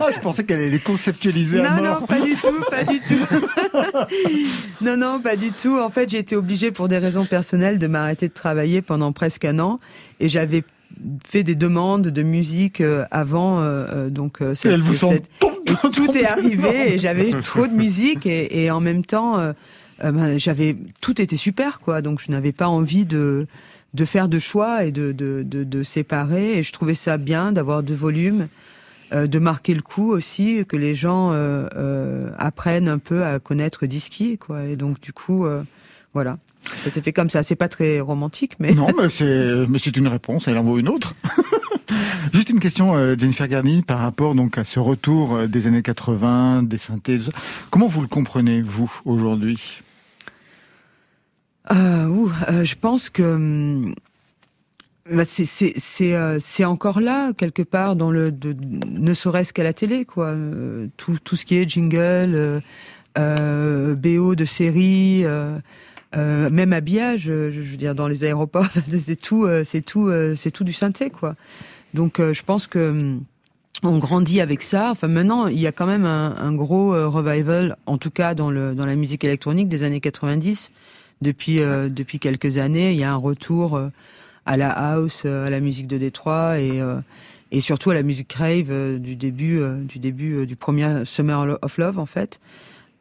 Ah, 0.00 0.06
je 0.12 0.18
pensais 0.18 0.42
qu'elle 0.44 0.58
allait 0.58 0.70
les 0.70 0.78
conceptualiser 0.80 1.60
à 1.60 1.70
Non, 1.76 1.82
mort. 1.82 2.00
non, 2.00 2.06
pas 2.06 2.20
du 2.20 2.34
tout, 2.34 2.64
pas 2.70 2.84
du 2.84 3.00
tout. 3.00 3.18
non, 4.80 4.96
non, 4.96 5.20
pas 5.20 5.36
du 5.36 5.52
tout. 5.52 5.78
En 5.78 5.90
fait, 5.90 6.08
j'ai 6.10 6.18
été 6.18 6.34
obligée 6.34 6.70
pour 6.72 6.88
des 6.88 6.98
raisons 6.98 7.24
personnelles 7.24 7.78
de 7.78 7.86
m'arrêter 7.86 8.28
de 8.28 8.32
travailler 8.32 8.82
pendant 8.82 9.12
presque 9.12 9.44
un 9.44 9.58
an 9.60 9.78
et 10.20 10.28
j'avais 10.28 10.64
fait 11.26 11.42
des 11.42 11.54
demandes 11.54 12.08
de 12.08 12.22
musique 12.22 12.80
euh, 12.80 13.04
avant, 13.10 13.60
euh, 13.60 13.86
euh, 13.88 14.10
donc 14.10 14.38
Et 14.40 14.68
elles 14.68 14.80
vous 14.80 14.94
sont 14.94 15.12
et 15.12 15.22
tout 15.92 16.10
est 16.16 16.24
arrivé 16.36 16.94
et 16.94 16.98
j'avais 16.98 17.30
trop 17.42 17.66
de 17.66 17.72
musique 17.72 18.26
et, 18.26 18.64
et 18.64 18.70
en 18.70 18.80
même 18.80 19.04
temps, 19.04 19.38
euh, 19.38 19.52
ben, 20.02 20.38
j'avais 20.38 20.76
tout 21.00 21.20
était 21.22 21.36
super 21.36 21.80
quoi. 21.80 22.02
Donc 22.02 22.20
je 22.24 22.30
n'avais 22.30 22.52
pas 22.52 22.68
envie 22.68 23.04
de 23.06 23.46
de 23.94 24.04
faire 24.04 24.28
de 24.28 24.38
choix 24.38 24.84
et 24.84 24.90
de 24.90 25.12
de, 25.12 25.42
de, 25.44 25.64
de 25.64 25.82
séparer 25.82 26.58
et 26.58 26.62
je 26.62 26.72
trouvais 26.72 26.94
ça 26.94 27.16
bien 27.18 27.52
d'avoir 27.52 27.82
deux 27.82 27.94
volumes. 27.94 28.48
euh, 29.12 29.26
de 29.26 29.38
marquer 29.38 29.74
le 29.74 29.82
coup 29.82 30.10
aussi, 30.10 30.64
que 30.66 30.76
les 30.76 30.94
gens 30.94 31.32
euh, 31.34 32.22
apprennent 32.38 32.88
un 32.88 32.98
peu 32.98 33.24
à 33.24 33.38
connaître 33.40 33.84
Disky, 33.86 34.38
quoi. 34.38 34.64
Et 34.64 34.74
donc 34.76 35.00
du 35.00 35.12
coup, 35.12 35.44
voilà, 36.14 36.38
ça 36.84 36.90
s'est 36.90 37.02
fait 37.02 37.12
comme 37.12 37.30
ça. 37.30 37.42
C'est 37.42 37.56
pas 37.56 37.68
très 37.68 38.00
romantique, 38.00 38.54
mais 38.58 38.72
Non, 38.72 38.88
mais 38.96 39.08
c'est, 39.08 39.66
mais 39.68 39.78
c'est 39.78 39.96
une 39.96 40.08
réponse, 40.08 40.48
elle 40.48 40.58
en 40.58 40.62
vaut 40.62 40.78
une 40.78 40.88
autre. 40.88 41.14
Juste 42.32 42.50
une 42.50 42.60
question, 42.60 42.96
euh, 42.96 43.16
Jennifer 43.18 43.46
Garni, 43.48 43.82
par 43.82 43.98
rapport 43.98 44.34
donc 44.34 44.58
à 44.58 44.64
ce 44.64 44.80
retour 44.80 45.34
euh, 45.34 45.46
des 45.46 45.66
années 45.66 45.82
80, 45.82 46.62
des 46.62 46.78
synthés. 46.78 47.18
tout 47.18 47.30
ça. 47.30 47.38
Comment 47.70 47.86
vous 47.86 48.00
le 48.00 48.08
comprenez, 48.08 48.60
vous, 48.62 48.90
aujourd'hui? 49.04 49.58
Euh, 51.70 52.06
ouh, 52.06 52.32
euh, 52.48 52.64
je 52.64 52.74
pense 52.74 53.10
que 53.10 53.22
hum, 53.22 53.94
bah, 55.10 55.24
c'est 55.24 55.44
c'est 55.44 55.74
c'est 55.76 56.14
c'est 56.40 56.64
encore 56.64 57.00
là 57.00 57.32
quelque 57.32 57.62
part 57.62 57.96
dans 57.96 58.10
le 58.10 58.32
de, 58.32 58.56
ne 58.84 59.14
serait-ce 59.14 59.52
qu'à 59.52 59.62
la 59.62 59.72
télé 59.72 60.04
quoi 60.04 60.34
tout 60.96 61.18
tout 61.22 61.36
ce 61.36 61.44
qui 61.44 61.56
est 61.56 61.68
jingle 61.68 62.62
BO 63.16 64.34
de 64.34 64.44
série 64.44 65.24
euh, 66.16 66.50
même 66.50 66.72
habillage 66.72 67.28
euh, 67.28 67.50
je 67.50 67.60
veux 67.60 67.76
dire 67.76 67.94
dans 67.94 68.08
les 68.08 68.24
aéroports 68.24 68.68
c'est 68.98 69.20
tout 69.20 69.44
euh, 69.44 69.64
c'est 69.64 69.82
tout 69.82 70.08
euh, 70.08 70.34
c'est 70.36 70.50
tout 70.50 70.64
du 70.64 70.72
synthé 70.72 71.10
quoi 71.10 71.36
donc 71.94 72.20
je 72.20 72.42
pense 72.42 72.66
que 72.66 72.90
hum, 72.90 73.24
on 73.84 73.98
grandit 73.98 74.40
avec 74.40 74.62
ça. 74.62 74.92
Enfin, 74.92 75.08
maintenant, 75.08 75.48
il 75.48 75.58
y 75.58 75.66
a 75.66 75.72
quand 75.72 75.86
même 75.86 76.06
un, 76.06 76.52
gros 76.54 76.92
revival, 77.10 77.76
en 77.86 77.98
tout 77.98 78.10
cas 78.10 78.32
dans, 78.32 78.48
le, 78.48 78.76
dans 78.76 78.86
la 78.86 78.94
musique 78.94 79.24
électronique 79.24 79.68
des 79.68 79.82
années 79.82 80.00
90. 80.00 80.70
Depuis, 81.20 81.56
depuis 81.56 82.20
quelques 82.20 82.58
années, 82.58 82.92
il 82.92 82.98
y 82.98 83.02
a 83.02 83.12
un 83.12 83.16
retour 83.16 83.80
à 84.46 84.56
la 84.56 84.70
house, 84.70 85.24
à 85.24 85.50
la 85.50 85.58
musique 85.58 85.88
de 85.88 85.98
Détroit 85.98 86.60
et, 86.60 86.80
et 87.50 87.60
surtout 87.60 87.90
à 87.90 87.94
la 87.94 88.04
musique 88.04 88.32
rave 88.32 88.98
du 89.00 89.16
début, 89.16 89.60
du, 89.80 89.98
début 89.98 90.46
du 90.46 90.54
premier 90.54 91.04
Summer 91.04 91.58
of 91.60 91.76
Love, 91.76 91.98
en 91.98 92.06
fait. 92.06 92.38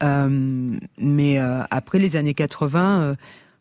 Euh, 0.03 0.77
mais 0.97 1.39
euh, 1.39 1.61
après 1.69 1.99
les 1.99 2.15
années 2.15 2.33
80, 2.33 3.01
euh, 3.01 3.15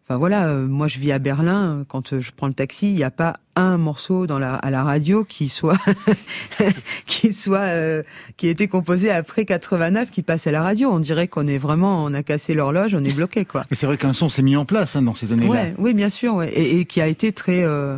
enfin 0.08 0.18
voilà, 0.18 0.46
euh, 0.48 0.66
moi 0.66 0.88
je 0.88 0.98
vis 0.98 1.12
à 1.12 1.18
Berlin. 1.18 1.84
Quand 1.88 2.12
euh, 2.12 2.20
je 2.20 2.30
prends 2.36 2.46
le 2.46 2.52
taxi, 2.54 2.88
il 2.90 2.94
n'y 2.96 3.02
a 3.04 3.10
pas 3.10 3.36
un 3.56 3.76
morceau 3.78 4.26
dans 4.26 4.38
la, 4.38 4.54
à 4.54 4.70
la 4.70 4.82
radio 4.82 5.24
qui 5.24 5.48
soit 5.48 5.76
qui 7.06 7.32
soit 7.32 7.58
euh, 7.68 8.02
qui 8.36 8.48
a 8.48 8.50
été 8.50 8.68
composé 8.68 9.10
après 9.10 9.44
89 9.44 10.10
qui 10.10 10.22
passe 10.22 10.46
à 10.46 10.50
la 10.50 10.62
radio. 10.62 10.90
On 10.90 11.00
dirait 11.00 11.28
qu'on 11.28 11.46
est 11.46 11.58
vraiment, 11.58 12.04
on 12.04 12.14
a 12.14 12.22
cassé 12.22 12.54
l'horloge, 12.54 12.94
on 12.94 13.04
est 13.04 13.12
bloqué 13.14 13.44
quoi. 13.44 13.66
Et 13.70 13.74
c'est 13.74 13.86
vrai 13.86 13.96
qu'un 13.98 14.12
son 14.12 14.28
s'est 14.28 14.42
mis 14.42 14.56
en 14.56 14.64
place 14.64 14.96
hein, 14.96 15.02
dans 15.02 15.14
ces 15.14 15.32
années-là. 15.32 15.50
Ouais, 15.50 15.74
oui, 15.78 15.94
bien 15.94 16.08
sûr, 16.08 16.34
ouais. 16.36 16.48
et, 16.52 16.80
et 16.80 16.84
qui 16.86 17.00
a 17.00 17.06
été 17.06 17.32
très, 17.32 17.62
euh, 17.64 17.96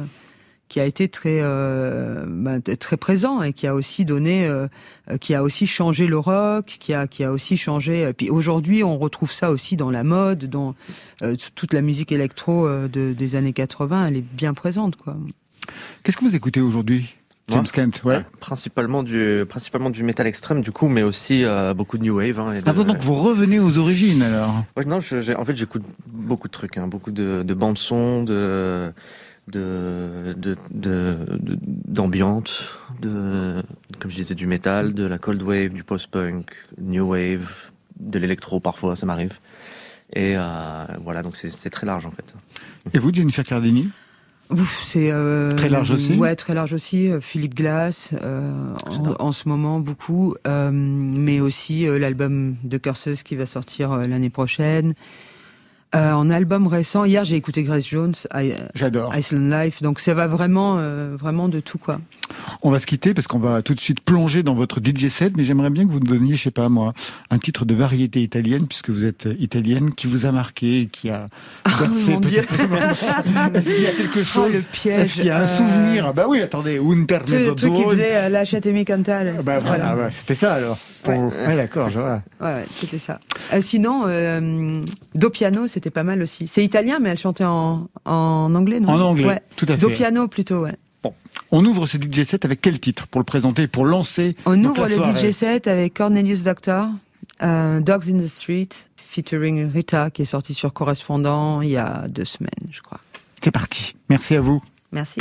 qui 0.73 0.81
a 0.81 0.87
été 0.87 1.07
très, 1.09 1.41
euh, 1.43 2.25
ben, 2.27 2.63
très 2.63 2.97
présent 2.97 3.43
et 3.43 3.53
qui 3.53 3.67
a 3.67 3.75
aussi 3.75 4.07
donné, 4.07 4.47
euh, 4.47 4.69
euh, 5.11 5.19
qui 5.19 5.35
a 5.35 5.43
aussi 5.43 5.67
changé 5.67 6.07
le 6.07 6.17
rock, 6.19 6.65
qui 6.81 6.95
a, 6.95 7.07
qui 7.07 7.25
a 7.25 7.31
aussi 7.31 7.59
changé. 7.59 8.09
et 8.09 8.13
Puis 8.15 8.31
aujourd'hui, 8.31 8.83
on 8.83 8.97
retrouve 8.97 9.31
ça 9.33 9.51
aussi 9.51 9.77
dans 9.77 9.91
la 9.91 10.03
mode, 10.03 10.47
dans 10.47 10.75
euh, 11.23 11.37
toute 11.55 11.75
la 11.75 11.83
musique 11.83 12.11
électro 12.11 12.67
euh, 12.67 12.89
de, 12.89 13.13
des 13.13 13.37
années 13.37 13.53
80, 13.53 14.07
elle 14.09 14.17
est 14.17 14.21
bien 14.23 14.55
présente, 14.55 14.97
quoi. 14.97 15.15
Qu'est-ce 16.03 16.17
que 16.17 16.25
vous 16.25 16.35
écoutez 16.35 16.63
aujourd'hui, 16.63 17.17
James 17.49 17.67
Kent? 17.71 18.01
Ouais. 18.07 18.17
Ouais, 18.17 18.25
principalement 18.41 19.03
du 19.03 19.45
principalement 19.47 19.91
du 19.91 20.03
métal 20.05 20.27
extrême 20.27 20.63
du 20.63 20.73
coup, 20.73 20.89
mais 20.89 21.03
aussi 21.03 21.45
euh, 21.45 21.75
beaucoup 21.75 21.99
de 21.99 22.05
new 22.05 22.17
wave. 22.17 22.41
Hein, 22.41 22.55
et 22.55 22.59
de- 22.63 22.65
Ah 22.67 22.73
bon, 22.73 22.85
donc 22.85 22.97
vous 23.03 23.15
revenez 23.15 23.59
aux 23.61 23.77
origines 23.77 24.23
alors 24.23 24.65
Ouais, 24.75 24.87
non, 24.87 25.01
je- 25.01 25.35
en 25.37 25.45
fait, 25.45 25.55
j'écoute 25.55 25.83
beaucoup 26.07 26.49
de 26.49 26.53
trucs, 26.53 26.79
hein, 26.79 26.87
beaucoup 26.87 27.11
de, 27.11 27.43
de 27.43 27.53
bandes 27.55 27.77
son, 27.77 28.25
de 28.25 28.91
de 29.49 30.35
de 30.37 30.57
de- 30.71 31.17
de- 31.41 31.59
d'ambiance, 31.63 32.65
de, 33.01 33.63
comme 33.99 34.11
je 34.11 34.17
disais, 34.17 34.35
du 34.35 34.47
métal, 34.47 34.95
de 34.95 35.05
la 35.05 35.19
cold 35.19 35.43
wave, 35.43 35.73
du 35.73 35.85
post-punk, 35.85 36.51
new 36.81 37.11
wave, 37.11 37.49
de 37.99 38.19
l'électro 38.19 38.61
parfois, 38.61 38.97
ça 38.97 39.07
m'arrive. 39.07 39.33
Et 40.15 40.35
euh, 40.37 40.85
voilà, 41.05 41.23
donc 41.23 41.37
c'est 41.37 41.71
très 41.71 41.87
large 41.87 42.07
en 42.07 42.11
fait. 42.11 42.35
Et 42.95 42.99
vous, 42.99 43.13
Jennifer 43.13 43.45
Cardini? 43.45 43.91
C'est 44.83 45.11
euh, 45.11 45.57
Très 45.57 45.71
large 45.71 45.91
aussi 45.93 46.13
Ouais, 46.19 46.37
très 46.37 46.53
large 46.53 46.75
aussi. 46.75 47.11
Euh, 47.11 47.21
Philippe 47.23 47.55
Glass, 47.55 48.11
euh, 48.23 48.75
en, 48.87 49.15
en 49.19 49.33
ce 49.33 49.49
moment 49.49 49.81
beaucoup, 49.81 50.35
euh, 50.47 50.71
mais 50.71 51.41
aussi 51.41 51.89
euh, 51.89 51.99
l'album 51.99 52.57
de 52.63 52.77
Curseuse 52.77 53.23
qui 53.23 53.35
va 53.35 53.47
sortir 53.47 53.93
euh, 53.93 54.07
l'année 54.07 54.29
prochaine. 54.29 54.93
Euh, 55.95 56.13
en 56.13 56.31
album 56.31 56.67
récent, 56.69 57.05
hier 57.05 57.25
j'ai 57.27 57.37
écouté 57.37 57.63
Grace 57.65 57.87
Jones, 57.87 58.15
I- 58.35 58.55
J'adore. 58.75 59.15
Iceland 59.15 59.51
Life, 59.63 59.83
donc 59.83 60.01
ça 60.01 60.15
va 60.15 60.27
vraiment, 60.27 60.77
euh, 60.79 61.17
vraiment 61.19 61.49
de 61.51 61.61
tout 61.61 61.77
quoi. 61.77 62.01
On 62.63 62.71
va 62.71 62.79
se 62.79 62.87
quitter 62.87 63.13
parce 63.13 63.27
qu'on 63.27 63.39
va 63.39 63.61
tout 63.61 63.75
de 63.75 63.81
suite 63.81 64.01
plonger 64.01 64.43
dans 64.43 64.55
votre 64.55 64.81
DJ 64.83 65.09
set, 65.09 65.37
mais 65.37 65.45
j'aimerais 65.45 65.69
bien 65.69 65.85
que 65.87 65.91
vous 65.93 66.01
nous 66.01 66.07
donniez, 66.07 66.35
je 66.37 66.45
sais 66.45 66.51
pas 66.51 66.71
moi, 66.71 66.95
un 67.31 67.37
titre 67.39 67.67
de 67.67 67.75
variété 67.75 68.23
italienne, 68.23 68.67
puisque 68.67 68.89
vous 68.89 69.05
êtes 69.05 69.27
euh, 69.27 69.35
italienne, 69.39 69.93
qui 69.93 70.07
vous 70.07 70.25
a 70.25 70.33
marqué, 70.33 70.81
et 70.81 70.87
qui 70.87 71.11
a 71.11 71.27
bercé 71.67 72.17
Dieu. 72.17 72.41
peut-être- 72.43 73.53
Est-ce 73.55 73.71
qu'il 73.71 73.83
y 73.83 73.87
a 73.87 73.91
quelque 73.91 74.21
Oh, 74.21 74.25
chose 74.25 74.53
le 74.55 74.61
piège. 74.63 75.01
Est-ce 75.01 75.15
qu'il 75.15 75.27
y 75.27 75.31
a 75.31 75.39
un 75.41 75.43
euh, 75.43 75.47
souvenir? 75.47 76.07
Ah 76.09 76.13
Bah 76.15 76.25
oui, 76.27 76.41
attendez, 76.41 76.79
Tout 76.79 76.95
le 77.35 77.55
truc 77.55 77.75
qui 77.75 77.83
faisait 77.85 78.15
euh, 78.17 78.29
Lasciatemi 78.31 78.87
cantare. 78.87 79.25
Bah 79.45 79.59
voilà, 79.59 79.61
Voilà. 79.61 79.95
bah, 79.95 80.11
c'était 80.11 80.35
ça 80.37 80.55
alors. 80.55 80.79
Pour- 81.03 81.13
Ouais. 81.13 81.47
Ouais, 81.49 81.57
d'accord, 81.57 81.91
je 81.91 81.99
vois. 81.99 82.23
Ouais, 82.41 82.47
ouais, 82.47 82.65
c'était 82.71 82.99
ça. 82.99 83.19
Euh, 83.53 83.61
sinon, 83.61 84.05
euh, 84.07 84.81
Do 85.17 85.31
Piano, 85.31 85.67
c'était 85.67 85.82
pas 85.91 86.03
mal 86.05 86.23
aussi. 86.23 86.47
C'est 86.49 86.65
italien, 86.65 86.99
mais 87.01 87.11
elle 87.11 87.19
chantait 87.19 87.45
en, 87.45 87.89
en 88.05 88.55
anglais, 88.55 88.81
non 88.81 88.89
En 88.91 89.01
anglais, 89.01 89.27
Ouais. 89.27 89.43
tout 89.57 89.67
à 89.69 89.77
Do 89.77 89.89
fait. 89.89 89.95
Piano 89.95 90.29
plutôt, 90.29 90.61
ouais. 90.61 90.75
On 91.51 91.65
ouvre 91.65 91.87
ce 91.87 91.97
DJ 91.99 92.25
set 92.25 92.45
avec 92.45 92.61
quel 92.61 92.79
titre 92.81 93.07
pour 93.09 93.21
le 93.21 93.25
présenter, 93.25 93.67
pour 93.67 93.85
lancer 93.85 94.35
On 94.47 94.63
ouvre 94.63 94.87
le 94.87 94.95
soirée 94.95 95.29
DJ 95.29 95.33
set 95.33 95.67
avec 95.69 95.95
Cornelius 95.95 96.43
Doctor, 96.45 96.89
euh, 97.43 97.81
Dogs 97.81 98.09
in 98.11 98.19
the 98.21 98.29
Street, 98.29 98.69
featuring 98.97 99.71
Rita, 99.71 100.11
qui 100.11 100.23
est 100.23 100.27
sorti 100.27 100.55
sur 100.55 100.73
Correspondant 100.73 101.61
il 101.61 101.71
y 101.71 101.77
a 101.77 102.07
deux 102.09 102.25
semaines, 102.25 102.51
je 102.71 102.81
crois. 102.81 103.01
C'est 103.43 103.51
parti. 103.51 103.95
Merci 104.09 104.37
à 104.37 104.41
vous. 104.41 104.63
Merci. 104.93 105.21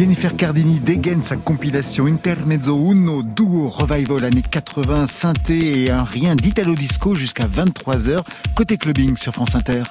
Jennifer 0.00 0.34
Cardini 0.34 0.80
dégaine 0.80 1.20
sa 1.20 1.36
compilation 1.36 2.06
Intermezzo 2.06 2.74
Uno 2.90 3.22
Duo 3.22 3.68
Revival 3.68 4.24
années 4.24 4.40
80, 4.40 5.06
synthé 5.06 5.82
et 5.82 5.90
un 5.90 6.04
rien 6.04 6.36
d'Italo 6.36 6.74
Disco 6.74 7.14
jusqu'à 7.14 7.44
23h, 7.44 8.20
côté 8.54 8.78
clubbing 8.78 9.18
sur 9.18 9.34
France 9.34 9.54
Inter. 9.54 9.82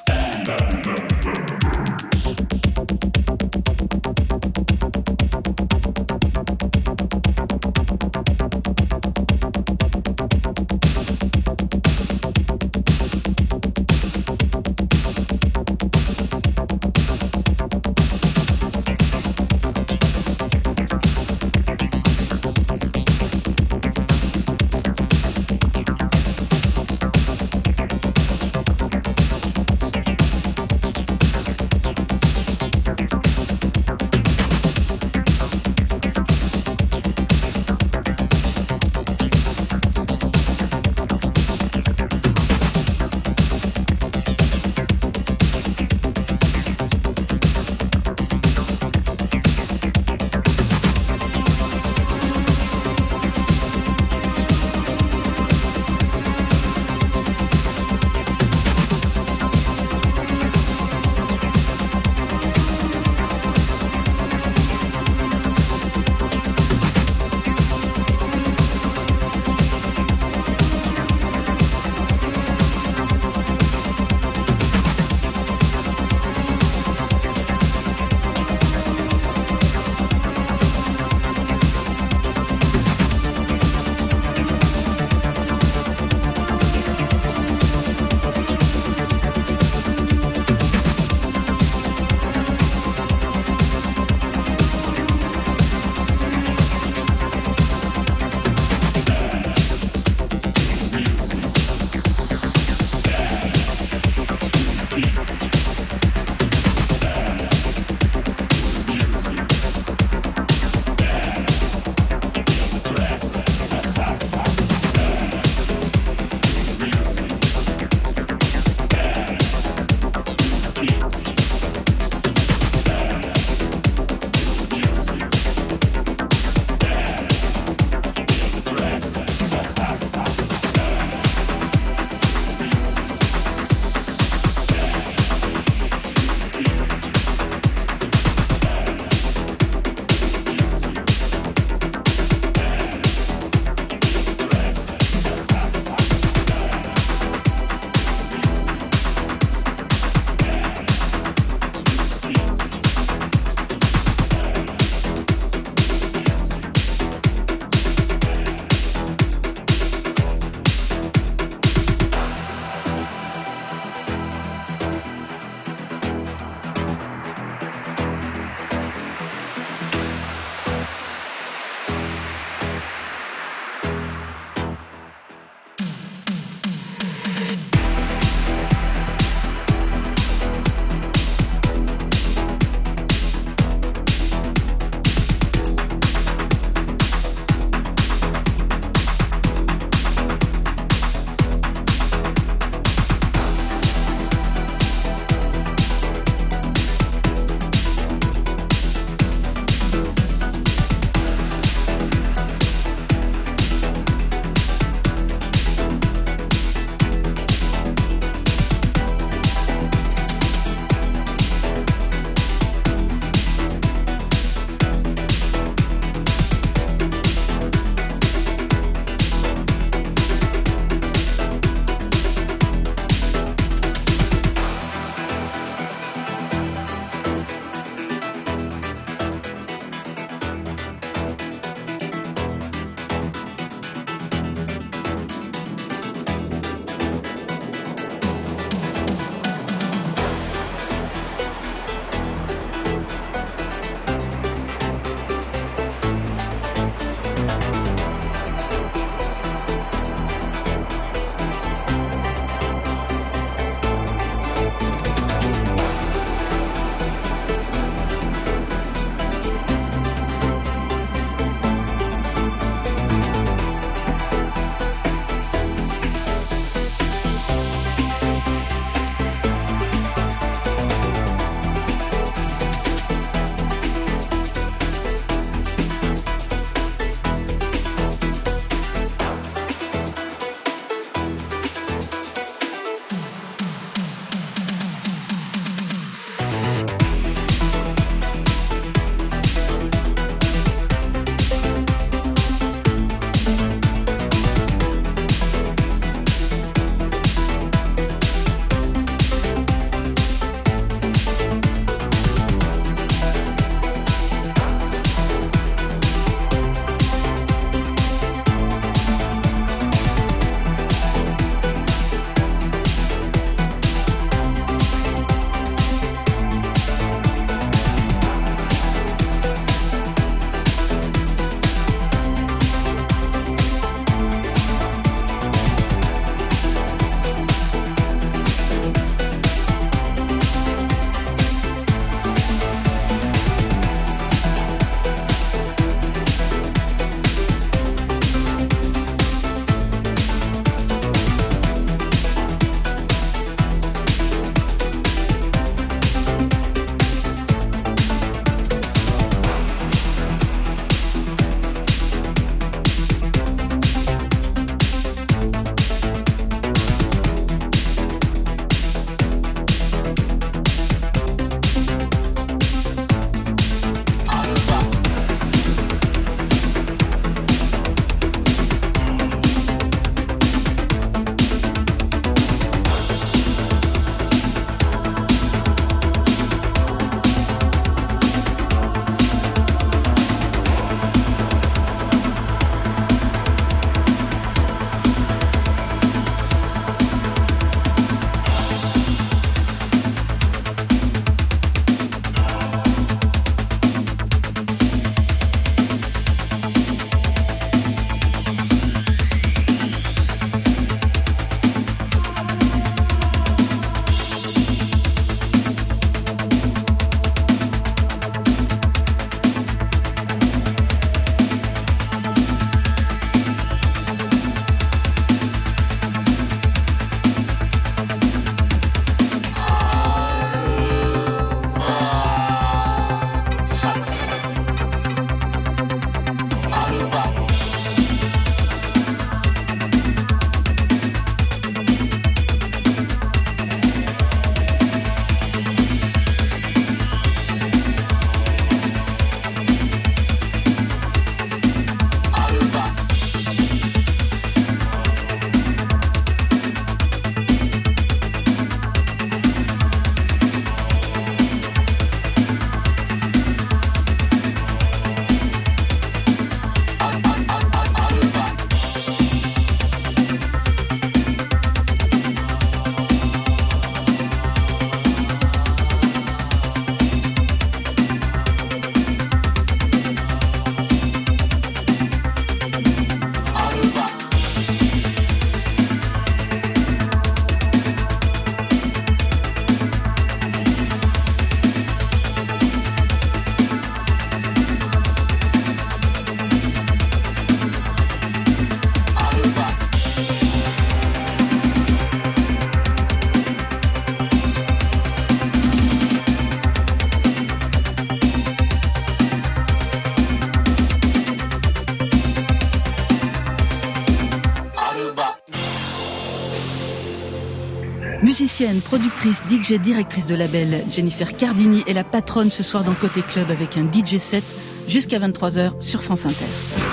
Productrice, 508.83 509.41
DJ, 509.49 509.79
directrice 509.79 510.25
de 510.25 510.35
label, 510.35 510.83
Jennifer 510.91 511.31
Cardini 511.31 511.81
est 511.87 511.93
la 511.93 512.03
patronne 512.03 512.51
ce 512.51 512.61
soir 512.61 512.83
dans 512.83 512.93
Côté 512.93 513.21
Club 513.21 513.49
avec 513.51 513.77
un 513.77 513.89
DJ 513.89 514.17
set 514.17 514.43
jusqu'à 514.85 515.17
23h 515.17 515.81
sur 515.81 516.03
France 516.03 516.25
Inter. 516.25 516.88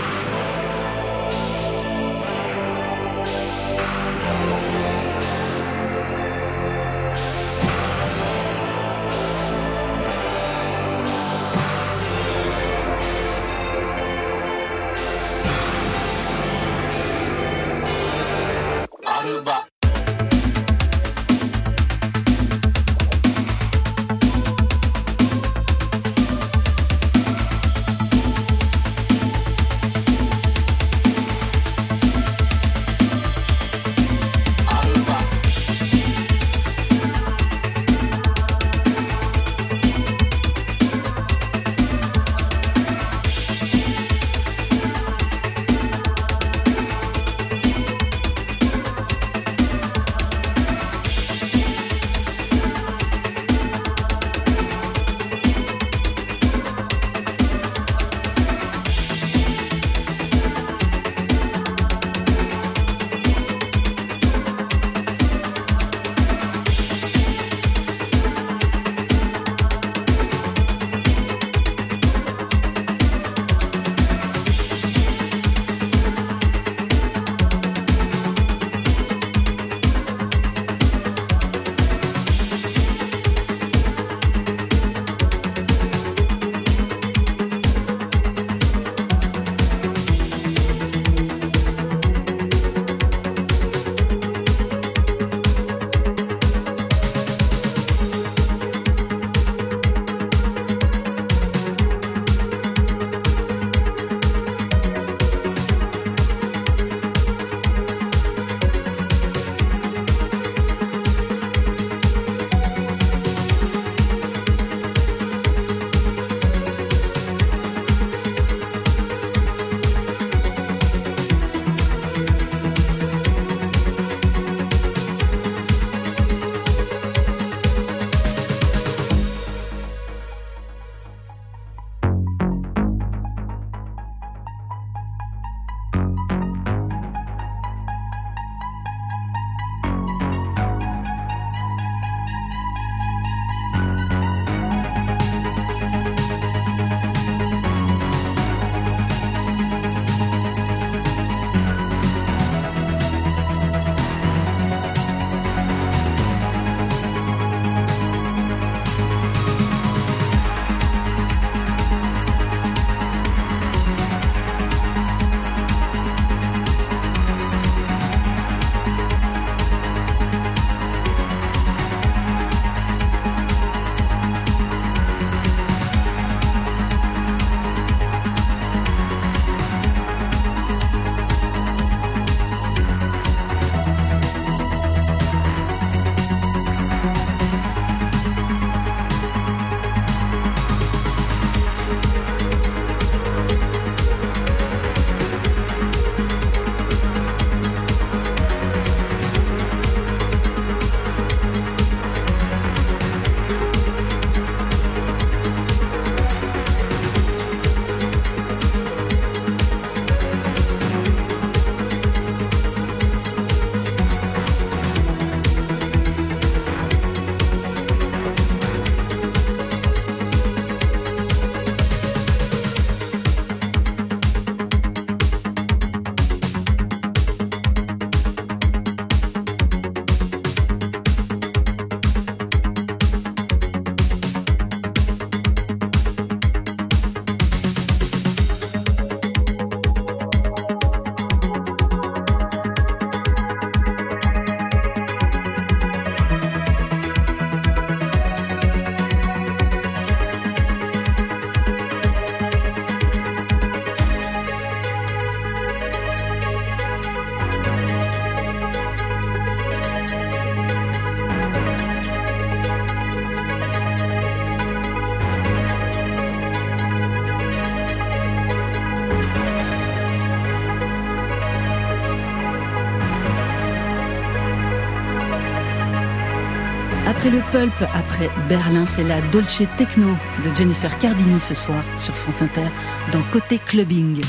Le 277.37 277.43
pulp, 277.53 277.73
après 277.95 278.31
Berlin, 278.49 278.85
c'est 278.87 279.05
la 279.05 279.21
Dolce 279.33 279.63
Techno 279.77 280.09
de 280.45 280.55
Jennifer 280.57 280.99
Cardini 280.99 281.39
ce 281.39 281.55
soir 281.55 281.83
sur 281.99 282.17
France 282.17 282.41
Inter 282.41 282.69
dans 283.13 283.23
Côté 283.31 283.59
Clubbing. 283.59 284.23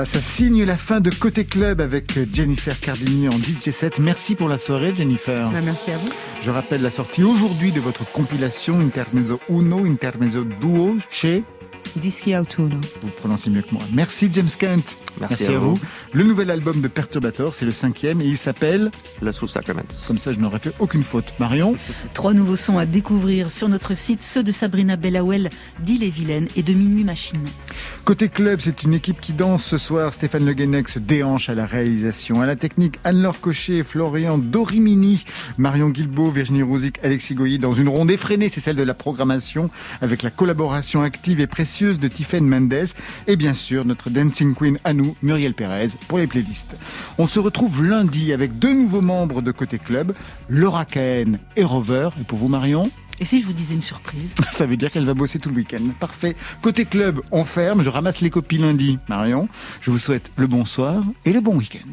Voilà, 0.00 0.10
ça 0.10 0.22
signe 0.22 0.64
la 0.64 0.78
fin 0.78 1.00
de 1.00 1.10
Côté 1.10 1.44
Club 1.44 1.78
avec 1.82 2.18
Jennifer 2.32 2.80
Cardini 2.80 3.28
en 3.28 3.32
DJ 3.32 3.70
set. 3.70 3.98
Merci 3.98 4.34
pour 4.34 4.48
la 4.48 4.56
soirée, 4.56 4.94
Jennifer. 4.94 5.50
Bah, 5.50 5.60
merci 5.62 5.90
à 5.90 5.98
vous. 5.98 6.08
Je 6.40 6.50
rappelle 6.50 6.80
la 6.80 6.90
sortie 6.90 7.22
aujourd'hui 7.22 7.70
de 7.70 7.80
votre 7.80 8.10
compilation 8.10 8.80
Intermezzo 8.80 9.40
Uno, 9.50 9.84
Intermezzo 9.84 10.44
Duo 10.44 10.96
chez 11.10 11.44
Dischi 11.96 12.34
Autunno. 12.34 12.80
Vous 13.02 13.10
prononcez 13.18 13.50
mieux 13.50 13.60
que 13.60 13.74
moi. 13.74 13.82
Merci 13.92 14.30
James 14.32 14.48
Kent. 14.58 14.96
Merci 15.20 15.46
à, 15.46 15.50
à 15.50 15.58
vous. 15.58 15.74
vous. 15.74 15.80
Le 16.12 16.24
nouvel 16.24 16.50
album 16.50 16.80
de 16.80 16.88
Perturbator, 16.88 17.54
c'est 17.54 17.64
le 17.64 17.70
cinquième 17.70 18.20
et 18.20 18.24
il 18.24 18.38
s'appelle. 18.38 18.90
Le 19.20 19.32
Soul 19.32 19.48
Sacrament. 19.48 19.82
Comme 20.06 20.18
ça, 20.18 20.32
je 20.32 20.38
n'aurais 20.38 20.58
fait 20.58 20.72
aucune 20.78 21.02
faute. 21.02 21.32
Marion 21.38 21.76
Trois 22.14 22.32
nouveaux 22.32 22.56
sons 22.56 22.78
à 22.78 22.86
découvrir 22.86 23.50
sur 23.50 23.68
notre 23.68 23.94
site, 23.94 24.22
ceux 24.22 24.42
de 24.42 24.52
Sabrina 24.52 24.96
Bellawell 24.96 25.50
d'Ille-et-Vilaine 25.80 26.48
et 26.56 26.62
de 26.62 26.72
Minuit 26.72 27.04
Machine. 27.04 27.44
Côté 28.04 28.28
club, 28.28 28.60
c'est 28.60 28.82
une 28.82 28.94
équipe 28.94 29.20
qui 29.20 29.32
danse 29.32 29.64
ce 29.64 29.78
soir. 29.78 30.12
Stéphane 30.12 30.44
Le 30.44 30.52
Guenec 30.52 30.88
se 30.88 30.98
déhanche 30.98 31.48
à 31.48 31.54
la 31.54 31.66
réalisation. 31.66 32.40
À 32.40 32.46
la 32.46 32.56
technique, 32.56 32.98
Anne-Laure 33.04 33.40
Cochet, 33.40 33.82
Florian 33.82 34.38
Dorimini, 34.38 35.24
Marion 35.58 35.88
Guilbeault, 35.90 36.30
Virginie 36.30 36.62
Rouzic, 36.62 36.98
Alexis 37.02 37.34
Goyi 37.34 37.58
dans 37.58 37.72
une 37.72 37.88
ronde 37.88 38.10
effrénée. 38.10 38.48
C'est 38.48 38.60
celle 38.60 38.76
de 38.76 38.82
la 38.82 38.94
programmation 38.94 39.70
avec 40.00 40.22
la 40.22 40.30
collaboration 40.30 41.02
active 41.02 41.40
et 41.40 41.46
précieuse 41.46 42.00
de 42.00 42.08
Tiffaine 42.08 42.46
Mendes 42.46 42.70
et 43.26 43.36
bien 43.36 43.54
sûr 43.54 43.84
notre 43.84 44.10
dancing 44.10 44.54
queen 44.54 44.78
à 44.84 44.92
nous, 45.10 45.16
Muriel 45.22 45.54
Pérez, 45.54 45.88
pour 46.08 46.18
les 46.18 46.26
playlists. 46.26 46.76
On 47.18 47.26
se 47.26 47.38
retrouve 47.38 47.84
lundi 47.84 48.32
avec 48.32 48.58
deux 48.58 48.72
nouveaux 48.72 49.00
membres 49.00 49.42
de 49.42 49.52
Côté 49.52 49.78
Club, 49.78 50.14
Laura 50.48 50.84
Cahen 50.84 51.38
et 51.56 51.64
Rover. 51.64 52.10
Et 52.20 52.24
pour 52.24 52.38
vous, 52.38 52.48
Marion 52.48 52.90
Et 53.18 53.24
si 53.24 53.40
je 53.40 53.46
vous 53.46 53.52
disais 53.52 53.74
une 53.74 53.82
surprise? 53.82 54.30
Ça 54.56 54.66
veut 54.66 54.76
dire 54.76 54.90
qu'elle 54.90 55.04
va 55.04 55.14
bosser 55.14 55.38
tout 55.38 55.50
le 55.50 55.56
week-end. 55.56 55.82
Parfait. 55.98 56.36
Côté 56.62 56.84
club, 56.84 57.20
on 57.32 57.44
ferme. 57.44 57.82
Je 57.82 57.90
ramasse 57.90 58.20
les 58.20 58.30
copies 58.30 58.58
lundi. 58.58 58.98
Marion, 59.08 59.48
je 59.80 59.90
vous 59.90 59.98
souhaite 59.98 60.30
le 60.36 60.46
bonsoir 60.46 61.02
et 61.24 61.32
le 61.32 61.40
bon 61.40 61.56
week-end. 61.56 61.90